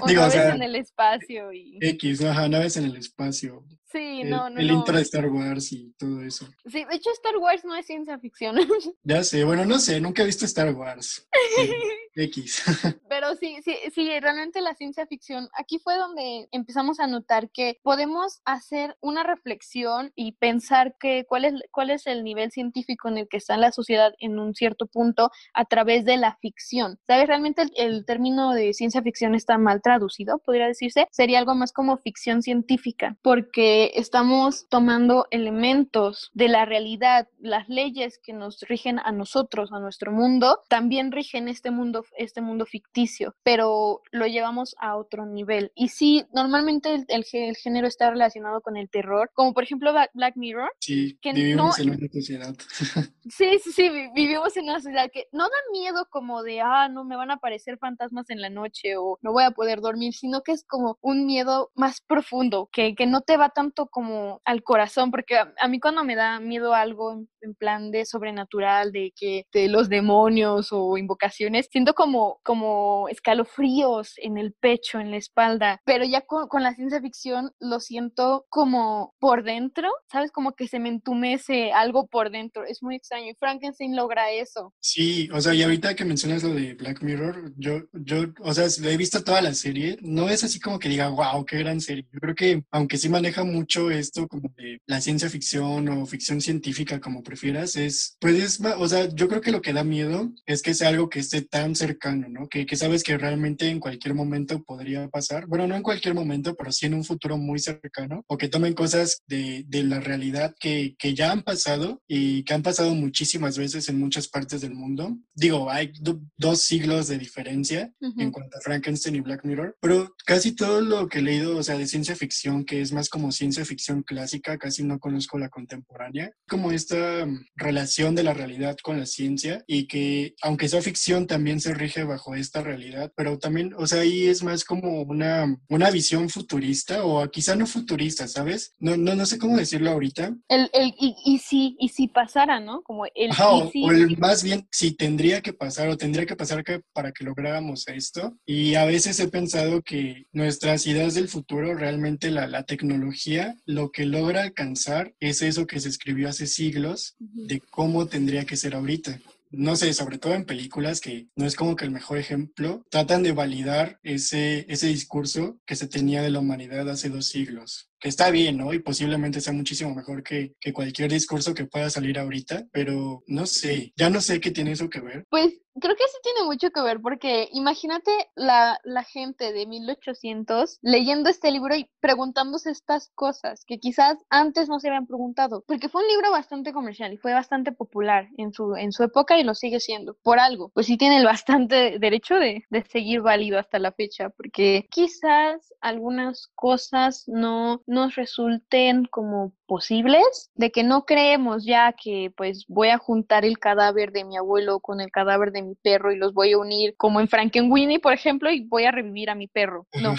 o 0.00 0.06
Digo, 0.06 0.20
naves 0.22 0.54
en 0.54 0.62
el 0.62 0.76
espacio 0.76 1.52
y... 1.52 1.78
X, 1.80 2.22
ajá, 2.22 2.48
naves 2.48 2.76
en 2.76 2.84
el 2.84 2.96
espacio. 2.96 3.64
Sí, 3.94 4.24
no, 4.24 4.50
no. 4.50 4.58
El 4.58 4.72
intro 4.72 4.96
de 4.96 5.02
Star 5.02 5.28
Wars 5.28 5.70
y 5.70 5.92
todo 5.92 6.20
eso. 6.22 6.48
Sí, 6.66 6.84
de 6.84 6.96
hecho 6.96 7.10
Star 7.12 7.36
Wars 7.36 7.64
no 7.64 7.76
es 7.76 7.86
ciencia 7.86 8.18
ficción. 8.18 8.56
ya 9.04 9.22
sé, 9.22 9.44
bueno, 9.44 9.64
no 9.64 9.78
sé, 9.78 10.00
nunca 10.00 10.24
he 10.24 10.26
visto 10.26 10.44
Star 10.46 10.74
Wars. 10.74 11.28
X. 12.16 12.62
Pero 13.08 13.34
sí, 13.36 13.58
sí, 13.64 13.76
sí, 13.92 14.20
realmente 14.20 14.60
la 14.60 14.74
ciencia 14.74 15.06
ficción, 15.06 15.48
aquí 15.58 15.78
fue 15.78 15.96
donde 15.96 16.48
empezamos 16.52 17.00
a 17.00 17.06
notar 17.06 17.50
que 17.50 17.78
podemos 17.82 18.40
hacer 18.44 18.96
una 19.00 19.22
reflexión 19.22 20.12
y 20.14 20.32
pensar 20.32 20.96
que 20.98 21.24
cuál 21.28 21.44
es, 21.44 21.54
cuál 21.70 21.90
es 21.90 22.06
el 22.06 22.24
nivel 22.24 22.50
científico 22.50 23.08
en 23.08 23.18
el 23.18 23.28
que 23.28 23.36
está 23.36 23.56
la 23.56 23.72
sociedad 23.72 24.12
en 24.18 24.38
un 24.38 24.54
cierto 24.54 24.86
punto 24.86 25.30
a 25.54 25.64
través 25.64 26.04
de 26.04 26.16
la 26.16 26.36
ficción. 26.40 26.98
¿Sabes? 27.06 27.26
Realmente 27.26 27.62
el, 27.62 27.72
el 27.76 28.04
término 28.04 28.52
de 28.52 28.72
ciencia 28.74 29.02
ficción 29.02 29.34
está 29.34 29.58
mal 29.58 29.82
traducido, 29.82 30.38
podría 30.38 30.66
decirse. 30.66 31.06
Sería 31.10 31.38
algo 31.38 31.54
más 31.54 31.72
como 31.72 31.96
ficción 31.98 32.42
científica, 32.42 33.16
porque 33.22 33.83
estamos 33.94 34.66
tomando 34.68 35.26
elementos 35.30 36.30
de 36.34 36.48
la 36.48 36.64
realidad, 36.64 37.28
las 37.40 37.68
leyes 37.68 38.18
que 38.18 38.32
nos 38.32 38.60
rigen 38.62 38.98
a 38.98 39.12
nosotros, 39.12 39.72
a 39.72 39.80
nuestro 39.80 40.12
mundo, 40.12 40.62
también 40.68 41.12
rigen 41.12 41.48
este 41.48 41.70
mundo 41.70 42.04
este 42.16 42.40
mundo 42.40 42.66
ficticio, 42.66 43.34
pero 43.42 44.02
lo 44.10 44.26
llevamos 44.26 44.74
a 44.78 44.96
otro 44.96 45.26
nivel. 45.26 45.72
Y 45.74 45.88
sí, 45.88 46.24
normalmente 46.32 46.94
el, 46.94 47.06
el, 47.08 47.56
género 47.56 47.86
está 47.86 48.10
relacionado 48.10 48.60
con 48.60 48.76
el 48.76 48.88
terror, 48.88 49.30
como 49.34 49.54
por 49.54 49.64
ejemplo 49.64 49.92
Black 50.14 50.36
Mirror. 50.36 50.70
Sí, 50.80 51.18
que 51.20 51.32
vivimos 51.32 51.78
en 51.78 51.90
una 51.90 52.08
sociedad. 52.12 52.54
sí, 53.28 53.58
sí, 53.62 53.72
sí, 53.72 53.90
vivimos 54.14 54.56
en 54.56 54.64
una 54.64 54.80
sociedad 54.80 55.10
que 55.12 55.28
no 55.32 55.44
da 55.44 55.56
miedo 55.72 56.06
como 56.10 56.42
de, 56.42 56.60
ah, 56.60 56.88
no, 56.88 57.04
me 57.04 57.16
van 57.16 57.30
a 57.30 57.34
aparecer 57.34 57.78
fantasmas 57.78 58.30
en 58.30 58.40
la 58.40 58.50
noche 58.50 58.96
o 58.96 59.18
no 59.22 59.32
voy 59.32 59.44
a 59.44 59.50
poder 59.50 59.80
dormir, 59.80 60.14
sino 60.14 60.42
que 60.42 60.52
es 60.52 60.64
como 60.64 60.98
un 61.00 61.26
miedo 61.26 61.70
más 61.74 62.00
profundo, 62.00 62.68
que, 62.72 62.94
que 62.94 63.06
no 63.06 63.20
te 63.22 63.36
va 63.36 63.50
tanto 63.74 63.88
como 63.90 64.40
al 64.44 64.62
corazón, 64.62 65.10
porque 65.10 65.36
a, 65.36 65.68
mí 65.68 65.80
cuando 65.80 66.04
me 66.04 66.14
da 66.14 66.40
miedo 66.40 66.74
algo 66.74 67.12
en, 67.12 67.28
en, 67.40 67.54
plan 67.54 67.90
de 67.90 68.04
sobrenatural, 68.04 68.92
de 68.92 69.12
que 69.16 69.46
de 69.52 69.68
los 69.68 69.88
demonios 69.88 70.68
o 70.70 70.96
invocaciones, 70.96 71.68
siento 71.70 71.94
como, 71.94 72.40
como 72.42 73.08
escalofríos 73.08 74.14
en 74.18 74.38
el 74.38 74.52
pecho, 74.52 75.00
en 75.00 75.10
la 75.10 75.16
espalda, 75.16 75.80
pero 75.84 76.04
ya 76.04 76.22
con, 76.22 76.62
la 76.62 76.74
ciencia 76.74 77.00
ficción 77.00 77.52
lo 77.58 77.80
siento 77.80 78.46
como 78.48 79.14
por 79.18 79.44
dentro, 79.44 79.88
¿sabes? 80.10 80.30
Como 80.30 80.52
que 80.52 80.68
se 80.68 80.78
me 80.78 80.88
entumece 80.88 81.72
algo 81.72 82.06
por 82.06 82.30
dentro, 82.30 82.64
es 82.64 82.82
muy 82.82 82.96
extraño 82.96 83.30
y 83.30 83.34
Frankenstein 83.34 83.96
logra 83.96 84.30
eso. 84.30 84.72
Sí, 84.80 85.28
o 85.32 85.40
sea, 85.40 85.54
y 85.54 85.62
ahorita 85.62 85.94
que 85.94 86.04
mencionas 86.04 86.42
lo 86.42 86.54
de 86.54 86.74
Black 86.74 87.02
Mirror, 87.02 87.52
yo, 87.56 87.82
yo, 87.92 88.26
o 88.40 88.54
sea, 88.54 88.66
he 88.90 88.96
visto 88.96 89.22
toda 89.22 89.42
la 89.42 89.54
serie, 89.54 89.98
no 90.00 90.28
es 90.28 90.44
así 90.44 90.60
como 90.60 90.78
que 90.78 90.88
diga, 90.88 91.08
wow, 91.08 91.44
qué 91.44 91.58
gran 91.58 91.80
serie. 91.80 92.06
Yo 92.12 92.20
creo 92.20 92.34
que, 92.34 92.64
aunque 92.70 92.96
sí 92.96 93.08
maneja 93.08 93.44
mucho 93.44 93.63
esto 93.90 94.26
como 94.28 94.52
de 94.56 94.78
la 94.86 95.00
ciencia 95.00 95.28
ficción 95.28 95.88
o 95.88 96.06
ficción 96.06 96.40
científica, 96.40 97.00
como 97.00 97.22
prefieras, 97.22 97.76
es, 97.76 98.16
pues 98.20 98.34
es, 98.34 98.60
o 98.60 98.88
sea, 98.88 99.08
yo 99.08 99.28
creo 99.28 99.40
que 99.40 99.52
lo 99.52 99.62
que 99.62 99.72
da 99.72 99.84
miedo 99.84 100.32
es 100.46 100.62
que 100.62 100.74
sea 100.74 100.88
algo 100.88 101.08
que 101.08 101.20
esté 101.20 101.42
tan 101.42 101.74
cercano, 101.74 102.28
¿no? 102.28 102.48
Que, 102.48 102.66
que, 102.66 102.76
sabes 102.76 103.02
que 103.02 103.18
realmente 103.18 103.68
en 103.68 103.80
cualquier 103.80 104.14
momento 104.14 104.62
podría 104.62 105.08
pasar. 105.08 105.46
Bueno, 105.46 105.66
no 105.66 105.76
en 105.76 105.82
cualquier 105.82 106.14
momento, 106.14 106.54
pero 106.54 106.72
sí 106.72 106.86
en 106.86 106.94
un 106.94 107.04
futuro 107.04 107.36
muy 107.36 107.58
cercano. 107.58 108.24
O 108.26 108.36
que 108.36 108.48
tomen 108.48 108.74
cosas 108.74 109.22
de, 109.26 109.64
de 109.66 109.82
la 109.84 110.00
realidad 110.00 110.54
que, 110.58 110.94
que, 110.98 111.14
ya 111.14 111.30
han 111.30 111.42
pasado 111.42 112.02
y 112.08 112.42
que 112.44 112.54
han 112.54 112.62
pasado 112.62 112.94
muchísimas 112.94 113.56
veces 113.56 113.88
en 113.88 113.98
muchas 113.98 114.28
partes 114.28 114.60
del 114.60 114.74
mundo. 114.74 115.16
Digo, 115.34 115.70
hay 115.70 115.92
dos 116.36 116.62
siglos 116.62 117.08
de 117.08 117.18
diferencia 117.18 117.92
en 118.18 118.30
cuanto 118.30 118.56
a 118.56 118.60
Frankenstein 118.60 119.16
y 119.16 119.20
Black 119.20 119.44
Mirror, 119.44 119.76
pero 119.80 120.14
casi 120.26 120.52
todo 120.52 120.80
lo 120.80 121.08
que 121.08 121.18
he 121.18 121.22
leído, 121.22 121.56
o 121.56 121.62
sea, 121.62 121.78
de 121.78 121.86
ciencia 121.86 122.16
ficción, 122.16 122.64
que 122.64 122.80
es 122.80 122.92
más 122.92 123.08
como 123.08 123.30
ciencia 123.30 123.43
ciencia 123.44 123.66
ficción 123.66 124.02
clásica, 124.02 124.56
casi 124.56 124.84
no 124.84 124.98
conozco 124.98 125.38
la 125.38 125.50
contemporánea, 125.50 126.32
como 126.48 126.72
esta 126.72 127.26
mm, 127.26 127.46
relación 127.56 128.14
de 128.14 128.22
la 128.22 128.32
realidad 128.32 128.76
con 128.82 128.98
la 128.98 129.04
ciencia 129.04 129.62
y 129.66 129.86
que 129.86 130.34
aunque 130.40 130.66
sea 130.66 130.80
ficción 130.80 131.26
también 131.26 131.60
se 131.60 131.74
rige 131.74 132.04
bajo 132.04 132.34
esta 132.34 132.62
realidad, 132.62 133.12
pero 133.14 133.38
también, 133.38 133.74
o 133.76 133.86
sea, 133.86 134.00
ahí 134.00 134.28
es 134.28 134.42
más 134.42 134.64
como 134.64 135.02
una, 135.02 135.58
una 135.68 135.90
visión 135.90 136.30
futurista 136.30 137.04
o 137.04 137.28
quizá 137.30 137.54
no 137.54 137.66
futurista, 137.66 138.26
¿sabes? 138.28 138.72
No, 138.78 138.96
no, 138.96 139.14
no 139.14 139.26
sé 139.26 139.38
cómo 139.38 139.58
decirlo 139.58 139.90
ahorita. 139.90 140.34
El, 140.48 140.70
el 140.72 140.94
y, 140.98 141.14
y 141.26 141.38
si, 141.38 141.76
y 141.78 141.88
si 141.90 142.08
pasara, 142.08 142.60
¿no? 142.60 142.80
Como 142.82 143.04
el, 143.14 143.30
o, 143.38 143.70
el 143.90 144.16
más 144.16 144.42
bien 144.42 144.66
si 144.72 144.92
tendría 144.92 145.42
que 145.42 145.52
pasar 145.52 145.88
o 145.88 145.98
tendría 145.98 146.24
que 146.24 146.36
pasar 146.36 146.64
que, 146.64 146.80
para 146.94 147.12
que 147.12 147.24
lográramos 147.24 147.86
esto. 147.88 148.38
Y 148.46 148.74
a 148.76 148.86
veces 148.86 149.20
he 149.20 149.28
pensado 149.28 149.82
que 149.82 150.28
nuestras 150.32 150.86
ideas 150.86 151.12
del 151.12 151.28
futuro, 151.28 151.74
realmente 151.74 152.30
la, 152.30 152.46
la 152.46 152.62
tecnología, 152.62 153.33
lo 153.66 153.90
que 153.90 154.06
logra 154.06 154.42
alcanzar 154.42 155.14
es 155.20 155.42
eso 155.42 155.66
que 155.66 155.80
se 155.80 155.88
escribió 155.88 156.28
hace 156.28 156.46
siglos 156.46 157.16
de 157.18 157.60
cómo 157.70 158.06
tendría 158.06 158.44
que 158.44 158.56
ser 158.56 158.74
ahorita 158.74 159.20
no 159.56 159.76
sé, 159.76 159.92
sobre 159.94 160.18
todo 160.18 160.34
en 160.34 160.44
películas, 160.44 161.00
que 161.00 161.28
no 161.36 161.46
es 161.46 161.54
como 161.54 161.76
que 161.76 161.84
el 161.84 161.90
mejor 161.90 162.18
ejemplo, 162.18 162.84
tratan 162.90 163.22
de 163.22 163.32
validar 163.32 163.98
ese, 164.02 164.66
ese 164.68 164.88
discurso 164.88 165.60
que 165.64 165.76
se 165.76 165.86
tenía 165.86 166.22
de 166.22 166.30
la 166.30 166.40
humanidad 166.40 166.88
hace 166.88 167.08
dos 167.08 167.28
siglos 167.28 167.88
está 168.04 168.30
bien, 168.30 168.58
¿no? 168.58 168.72
Y 168.72 168.78
posiblemente 168.80 169.40
sea 169.40 169.52
muchísimo 169.52 169.94
mejor 169.94 170.22
que, 170.22 170.54
que, 170.60 170.72
cualquier 170.72 171.10
discurso 171.10 171.54
que 171.54 171.64
pueda 171.64 171.88
salir 171.90 172.18
ahorita, 172.18 172.66
pero 172.70 173.24
no 173.26 173.46
sé, 173.46 173.92
ya 173.96 174.10
no 174.10 174.20
sé 174.20 174.40
qué 174.40 174.50
tiene 174.50 174.72
eso 174.72 174.90
que 174.90 175.00
ver. 175.00 175.24
Pues 175.30 175.54
creo 175.80 175.94
que 175.96 176.04
sí 176.08 176.18
tiene 176.22 176.44
mucho 176.44 176.70
que 176.70 176.82
ver 176.82 177.00
porque 177.00 177.48
imagínate 177.52 178.10
la, 178.34 178.78
la 178.84 179.02
gente 179.02 179.52
de 179.52 179.66
1800 179.66 180.78
leyendo 180.82 181.30
este 181.30 181.50
libro 181.50 181.74
y 181.74 181.88
preguntándose 182.00 182.70
estas 182.70 183.10
cosas 183.14 183.64
que 183.66 183.78
quizás 183.78 184.18
antes 184.30 184.68
no 184.68 184.78
se 184.80 184.88
habían 184.88 185.06
preguntado, 185.06 185.64
porque 185.66 185.88
fue 185.88 186.02
un 186.02 186.08
libro 186.08 186.30
bastante 186.30 186.72
comercial 186.72 187.12
y 187.12 187.16
fue 187.16 187.32
bastante 187.32 187.72
popular 187.72 188.28
en 188.36 188.52
su, 188.52 188.76
en 188.76 188.92
su 188.92 189.02
época 189.02 189.38
y 189.38 189.44
lo 189.44 189.54
sigue 189.54 189.80
siendo, 189.80 190.14
por 190.22 190.38
algo. 190.38 190.70
Pues 190.74 190.86
sí 190.86 190.96
tiene 190.96 191.18
el 191.18 191.24
bastante 191.24 191.98
derecho 191.98 192.36
de, 192.36 192.64
de 192.70 192.84
seguir 192.84 193.20
válido 193.22 193.58
hasta 193.58 193.78
la 193.78 193.92
fecha, 193.92 194.30
porque 194.30 194.86
quizás 194.90 195.72
algunas 195.80 196.48
cosas 196.54 197.24
no 197.26 197.82
nos 197.86 198.14
resulten 198.14 199.06
como 199.06 199.52
posibles, 199.66 200.50
de 200.54 200.70
que 200.70 200.82
no 200.82 201.04
creemos 201.04 201.64
ya 201.64 201.92
que 201.92 202.32
pues 202.36 202.64
voy 202.68 202.88
a 202.88 202.98
juntar 202.98 203.44
el 203.44 203.58
cadáver 203.58 204.12
de 204.12 204.24
mi 204.24 204.36
abuelo 204.36 204.80
con 204.80 205.00
el 205.00 205.10
cadáver 205.10 205.52
de 205.52 205.62
mi 205.62 205.74
perro 205.74 206.12
y 206.12 206.16
los 206.16 206.34
voy 206.34 206.52
a 206.52 206.58
unir 206.58 206.94
como 206.96 207.20
en 207.20 207.28
Frankenweenie, 207.28 208.00
por 208.00 208.12
ejemplo, 208.12 208.50
y 208.50 208.64
voy 208.64 208.84
a 208.84 208.92
revivir 208.92 209.30
a 209.30 209.34
mi 209.34 209.48
perro. 209.48 209.86
No, 210.00 210.14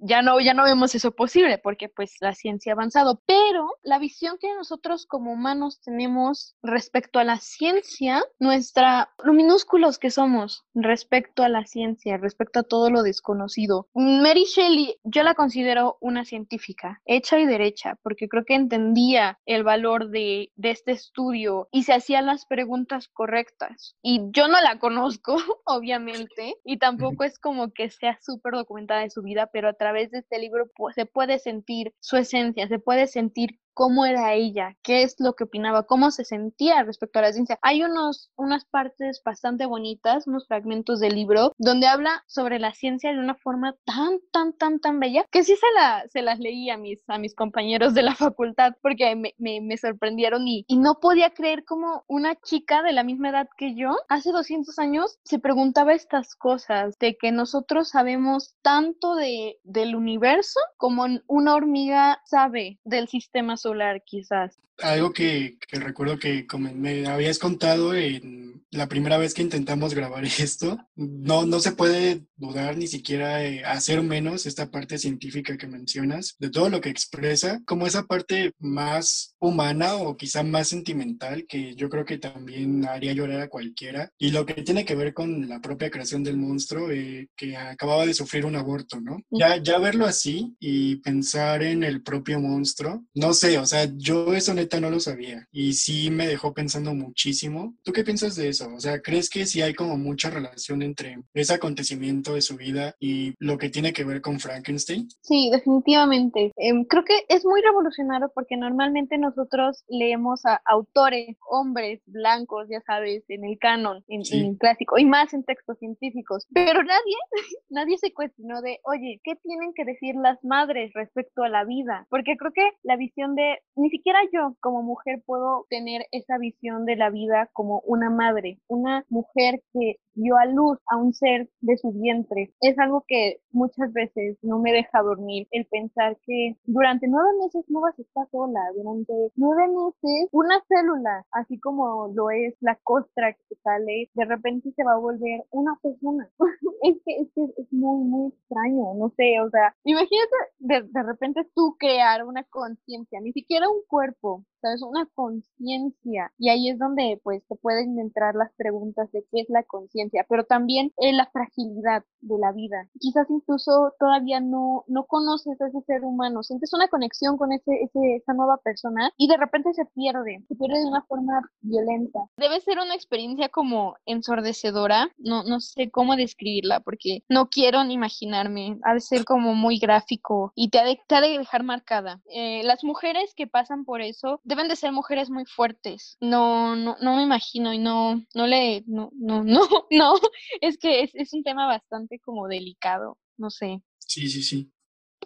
ya 0.00 0.22
no, 0.22 0.40
ya 0.40 0.54
no 0.54 0.64
vemos 0.64 0.94
eso 0.94 1.12
posible 1.12 1.58
porque 1.58 1.88
pues 1.88 2.16
la 2.20 2.34
ciencia 2.34 2.72
ha 2.72 2.74
avanzado, 2.74 3.22
pero 3.26 3.76
la 3.82 3.98
visión 3.98 4.36
que 4.40 4.52
nosotros 4.54 5.06
como 5.06 5.32
humanos 5.32 5.80
tenemos 5.80 6.56
respecto 6.62 7.18
a 7.18 7.24
la 7.24 7.38
ciencia, 7.38 8.24
nuestra, 8.38 9.10
lo 9.22 9.32
minúsculos 9.32 9.98
que 9.98 10.10
somos 10.10 10.64
respecto 10.74 11.42
a 11.42 11.48
la 11.48 11.66
ciencia, 11.66 12.16
respecto 12.16 12.60
a 12.60 12.62
todo 12.62 12.90
lo 12.90 13.02
desconocido. 13.02 13.88
Mary 13.94 14.44
Shelley, 14.44 14.96
yo 15.04 15.22
la 15.22 15.34
considero 15.34 15.98
una 16.00 16.24
científica, 16.24 17.00
hecha 17.04 17.38
y 17.38 17.46
derecha, 17.46 17.98
porque 18.02 18.28
creo 18.28 18.44
que 18.44 18.54
entendía 18.54 19.38
el 19.44 19.64
valor 19.64 20.10
de, 20.10 20.50
de 20.56 20.70
este 20.70 20.92
estudio 20.92 21.68
y 21.70 21.82
se 21.82 21.92
hacía 21.92 22.22
las 22.22 22.46
preguntas 22.46 23.08
correctas. 23.08 23.96
Y 24.02 24.22
yo 24.30 24.48
no 24.48 24.60
la 24.60 24.78
conozco, 24.78 25.36
obviamente, 25.64 26.56
y 26.64 26.78
tampoco 26.78 27.24
es 27.24 27.38
como 27.38 27.72
que 27.72 27.90
sea 27.90 28.18
súper 28.20 28.54
documentada 28.54 29.00
de 29.02 29.10
su 29.10 29.22
vida, 29.22 29.48
pero 29.52 29.68
a 29.68 29.74
través 29.74 29.89
través 29.90 30.10
de 30.12 30.18
este 30.18 30.38
libro 30.38 30.70
se 30.94 31.04
puede 31.04 31.40
sentir 31.40 31.92
su 31.98 32.16
esencia, 32.16 32.68
se 32.68 32.78
puede 32.78 33.08
sentir 33.08 33.58
cómo 33.80 34.04
era 34.04 34.34
ella, 34.34 34.76
qué 34.82 35.04
es 35.04 35.16
lo 35.20 35.32
que 35.32 35.44
opinaba, 35.44 35.84
cómo 35.84 36.10
se 36.10 36.26
sentía 36.26 36.82
respecto 36.82 37.18
a 37.18 37.22
la 37.22 37.32
ciencia. 37.32 37.58
Hay 37.62 37.82
unos, 37.82 38.30
unas 38.36 38.66
partes 38.66 39.22
bastante 39.24 39.64
bonitas, 39.64 40.26
unos 40.26 40.46
fragmentos 40.46 41.00
del 41.00 41.14
libro, 41.14 41.54
donde 41.56 41.86
habla 41.86 42.22
sobre 42.26 42.58
la 42.58 42.74
ciencia 42.74 43.10
de 43.10 43.18
una 43.18 43.36
forma 43.36 43.74
tan, 43.86 44.18
tan, 44.32 44.52
tan, 44.52 44.80
tan 44.80 45.00
bella, 45.00 45.24
que 45.30 45.44
sí 45.44 45.56
se, 45.56 45.66
la, 45.74 46.04
se 46.10 46.20
las 46.20 46.38
leí 46.40 46.68
a 46.68 46.76
mis, 46.76 47.02
a 47.08 47.16
mis 47.16 47.34
compañeros 47.34 47.94
de 47.94 48.02
la 48.02 48.14
facultad 48.16 48.74
porque 48.82 49.16
me, 49.16 49.32
me, 49.38 49.62
me 49.62 49.78
sorprendieron 49.78 50.46
y, 50.46 50.66
y 50.68 50.76
no 50.76 50.96
podía 51.00 51.30
creer 51.30 51.64
como 51.64 52.04
una 52.06 52.34
chica 52.34 52.82
de 52.82 52.92
la 52.92 53.02
misma 53.02 53.30
edad 53.30 53.48
que 53.56 53.74
yo, 53.74 53.96
hace 54.10 54.30
200 54.30 54.78
años, 54.78 55.18
se 55.24 55.38
preguntaba 55.38 55.94
estas 55.94 56.34
cosas, 56.34 56.98
de 56.98 57.16
que 57.16 57.32
nosotros 57.32 57.88
sabemos 57.88 58.56
tanto 58.60 59.14
de, 59.14 59.58
del 59.64 59.96
universo 59.96 60.60
como 60.76 61.06
una 61.28 61.54
hormiga 61.54 62.20
sabe 62.26 62.78
del 62.84 63.08
sistema 63.08 63.56
solar 63.56 63.69
quizás. 64.04 64.58
Algo 64.78 65.12
que, 65.12 65.58
que 65.68 65.78
recuerdo 65.78 66.18
que 66.18 66.46
me 66.58 67.06
habías 67.06 67.38
contado 67.38 67.94
en 67.94 68.50
la 68.70 68.88
primera 68.88 69.18
vez 69.18 69.34
que 69.34 69.42
intentamos 69.42 69.94
grabar 69.94 70.24
esto, 70.24 70.78
no, 70.94 71.44
no 71.46 71.60
se 71.60 71.72
puede 71.72 72.24
dudar 72.36 72.76
ni 72.76 72.86
siquiera 72.86 73.44
eh, 73.44 73.62
hacer 73.64 74.02
menos 74.02 74.46
esta 74.46 74.70
parte 74.70 74.98
científica 74.98 75.56
que 75.56 75.66
mencionas, 75.66 76.36
de 76.38 76.50
todo 76.50 76.70
lo 76.70 76.80
que 76.80 76.88
expresa, 76.88 77.60
como 77.66 77.86
esa 77.86 78.04
parte 78.06 78.52
más 78.58 79.34
humana 79.38 79.96
o 79.96 80.16
quizá 80.16 80.42
más 80.42 80.68
sentimental 80.68 81.44
que 81.48 81.74
yo 81.74 81.88
creo 81.88 82.04
que 82.04 82.18
también 82.18 82.86
haría 82.86 83.12
llorar 83.12 83.40
a 83.42 83.48
cualquiera, 83.48 84.10
y 84.18 84.30
lo 84.30 84.46
que 84.46 84.54
tiene 84.62 84.84
que 84.84 84.94
ver 84.94 85.12
con 85.12 85.48
la 85.48 85.60
propia 85.60 85.90
creación 85.90 86.22
del 86.22 86.36
monstruo 86.36 86.90
eh, 86.90 87.28
que 87.36 87.56
acababa 87.56 88.06
de 88.06 88.14
sufrir 88.14 88.46
un 88.46 88.56
aborto, 88.56 89.00
¿no? 89.00 89.18
Ya, 89.30 89.56
ya 89.56 89.78
verlo 89.78 90.06
así 90.06 90.54
y 90.60 90.96
pensar 90.96 91.62
en 91.62 91.82
el 91.84 92.02
propio 92.02 92.40
monstruo, 92.40 93.04
no 93.14 93.32
sé, 93.34 93.49
o 93.56 93.66
sea, 93.66 93.88
yo 93.96 94.34
eso 94.34 94.54
neta 94.54 94.80
no 94.80 94.90
lo 94.90 95.00
sabía 95.00 95.46
y 95.52 95.72
sí 95.72 96.10
me 96.10 96.26
dejó 96.26 96.52
pensando 96.52 96.94
muchísimo. 96.94 97.74
¿Tú 97.82 97.92
qué 97.92 98.04
piensas 98.04 98.36
de 98.36 98.48
eso? 98.48 98.72
O 98.74 98.80
sea, 98.80 99.00
¿crees 99.00 99.30
que 99.30 99.46
sí 99.46 99.62
hay 99.62 99.74
como 99.74 99.96
mucha 99.96 100.30
relación 100.30 100.82
entre 100.82 101.18
ese 101.34 101.54
acontecimiento 101.54 102.34
de 102.34 102.42
su 102.42 102.56
vida 102.56 102.94
y 103.00 103.34
lo 103.38 103.58
que 103.58 103.70
tiene 103.70 103.92
que 103.92 104.04
ver 104.04 104.20
con 104.20 104.40
Frankenstein? 104.40 105.08
Sí, 105.22 105.50
definitivamente. 105.52 106.52
Em, 106.56 106.84
creo 106.84 107.04
que 107.04 107.24
es 107.28 107.44
muy 107.44 107.60
revolucionario 107.62 108.30
porque 108.34 108.56
normalmente 108.56 109.18
nosotros 109.18 109.84
leemos 109.88 110.44
a 110.46 110.60
autores, 110.66 111.36
hombres 111.48 112.00
blancos, 112.06 112.66
ya 112.70 112.80
sabes, 112.86 113.24
en 113.28 113.44
el 113.44 113.58
canon, 113.58 114.04
en, 114.08 114.22
en 114.32 114.46
el 114.46 114.58
clásico 114.58 114.98
y 114.98 115.04
más 115.04 115.32
en 115.34 115.44
textos 115.44 115.78
científicos, 115.78 116.46
pero 116.52 116.82
nadie, 116.82 117.16
nadie 117.70 117.98
se 117.98 118.12
cuestionó 118.12 118.60
de, 118.62 118.80
oye, 118.84 119.20
¿qué 119.24 119.36
tienen 119.36 119.72
que 119.74 119.84
decir 119.84 120.14
las 120.16 120.42
madres 120.44 120.92
respecto 120.94 121.42
a 121.42 121.48
la 121.48 121.64
vida? 121.64 122.06
Porque 122.10 122.36
creo 122.36 122.52
que 122.52 122.70
la 122.82 122.96
visión 122.96 123.34
de, 123.34 123.39
ni 123.76 123.90
siquiera 123.90 124.18
yo 124.32 124.54
como 124.60 124.82
mujer 124.82 125.22
puedo 125.24 125.66
tener 125.70 126.06
esa 126.12 126.38
visión 126.38 126.84
de 126.84 126.96
la 126.96 127.10
vida 127.10 127.48
como 127.52 127.80
una 127.86 128.10
madre, 128.10 128.58
una 128.68 129.04
mujer 129.08 129.62
que 129.72 129.96
dio 130.14 130.36
a 130.36 130.44
luz 130.44 130.78
a 130.86 130.96
un 130.96 131.14
ser 131.14 131.48
de 131.60 131.76
su 131.78 131.92
vientre. 131.92 132.52
Es 132.60 132.78
algo 132.78 133.04
que 133.06 133.40
muchas 133.52 133.92
veces 133.92 134.36
no 134.42 134.58
me 134.58 134.72
deja 134.72 135.02
dormir, 135.02 135.46
el 135.50 135.66
pensar 135.66 136.18
que 136.26 136.56
durante 136.64 137.08
nueve 137.08 137.30
meses 137.42 137.64
no 137.68 137.80
vas 137.80 137.98
a 137.98 138.02
estar 138.02 138.28
sola, 138.30 138.60
durante 138.76 139.12
nueve 139.36 139.68
meses 139.68 140.28
una 140.32 140.60
célula, 140.68 141.24
así 141.32 141.58
como 141.58 142.12
lo 142.14 142.30
es 142.30 142.54
la 142.60 142.76
costra 142.82 143.32
que 143.32 143.54
sale, 143.62 144.10
de 144.14 144.24
repente 144.24 144.72
se 144.72 144.84
va 144.84 144.92
a 144.92 144.98
volver 144.98 145.44
una 145.50 145.78
persona. 145.82 146.28
es, 146.82 146.96
que, 147.04 147.16
es 147.16 147.28
es 147.56 147.72
muy, 147.72 148.04
muy 148.04 148.28
extraño, 148.28 148.94
no 148.94 149.12
sé, 149.16 149.40
o 149.40 149.50
sea, 149.50 149.74
imagínate 149.84 150.36
de, 150.58 150.82
de 150.82 151.02
repente 151.02 151.46
tú 151.54 151.76
crear 151.78 152.24
una 152.24 152.44
conciencia, 152.44 153.20
ni 153.30 153.32
siquiera 153.42 153.68
un 153.68 153.82
cuerpo, 153.86 154.44
¿sabes? 154.60 154.82
Una 154.82 155.06
conciencia. 155.14 156.32
Y 156.38 156.48
ahí 156.48 156.68
es 156.68 156.78
donde 156.78 157.20
pues 157.22 157.42
te 157.48 157.56
pueden 157.56 157.98
entrar 157.98 158.34
las 158.34 158.52
preguntas 158.54 159.10
de 159.12 159.24
qué 159.30 159.42
es 159.42 159.48
la 159.48 159.62
conciencia, 159.62 160.24
pero 160.28 160.44
también 160.44 160.92
en 160.98 161.16
la 161.16 161.26
fragilidad 161.26 162.04
de 162.20 162.38
la 162.38 162.52
vida. 162.52 162.88
Quizás 162.98 163.28
incluso 163.30 163.94
todavía 163.98 164.40
no, 164.40 164.84
no 164.86 165.04
conoces 165.04 165.60
a 165.60 165.68
ese 165.68 165.80
ser 165.82 166.02
humano, 166.04 166.42
sientes 166.42 166.72
una 166.72 166.88
conexión 166.88 167.36
con 167.36 167.52
ese, 167.52 167.72
ese, 167.82 168.16
esa 168.16 168.34
nueva 168.34 168.58
persona 168.58 169.12
y 169.16 169.28
de 169.28 169.36
repente 169.36 169.72
se 169.74 169.84
pierde, 169.86 170.44
se 170.48 170.54
pierde 170.54 170.80
de 170.80 170.86
una 170.86 171.02
forma 171.02 171.40
violenta. 171.60 172.20
Debe 172.36 172.60
ser 172.60 172.78
una 172.78 172.94
experiencia 172.94 173.48
como 173.48 173.96
ensordecedora, 174.06 175.10
no, 175.18 175.42
no 175.44 175.60
sé 175.60 175.90
cómo 175.90 176.16
describirla 176.16 176.80
porque 176.80 177.24
no 177.28 177.48
quiero 177.48 177.84
ni 177.84 177.94
imaginarme, 177.94 178.78
ha 178.82 178.94
de 178.94 179.00
ser 179.00 179.24
como 179.24 179.54
muy 179.54 179.78
gráfico 179.78 180.52
y 180.54 180.70
te 180.70 180.78
ha 180.78 180.84
de, 180.84 181.00
te 181.06 181.14
ha 181.14 181.20
de 181.20 181.38
dejar 181.38 181.62
marcada. 181.62 182.20
Eh, 182.32 182.62
las 182.64 182.84
mujeres 182.84 183.34
que 183.34 183.46
pasan 183.46 183.84
por 183.84 184.00
eso 184.00 184.40
deben 184.50 184.68
de 184.68 184.76
ser 184.76 184.92
mujeres 184.92 185.30
muy 185.30 185.46
fuertes. 185.46 186.18
No, 186.20 186.76
no, 186.76 186.96
no 187.00 187.16
me 187.16 187.22
imagino 187.22 187.72
y 187.72 187.78
no, 187.78 188.22
no 188.34 188.46
le, 188.46 188.84
no, 188.86 189.10
no, 189.14 189.42
no, 189.44 189.62
no. 189.90 190.14
Es 190.60 190.76
que 190.76 191.02
es, 191.02 191.14
es 191.14 191.32
un 191.32 191.42
tema 191.42 191.66
bastante 191.66 192.18
como 192.18 192.48
delicado, 192.48 193.16
no 193.38 193.48
sé. 193.48 193.80
Sí, 193.98 194.28
sí, 194.28 194.42
sí. 194.42 194.70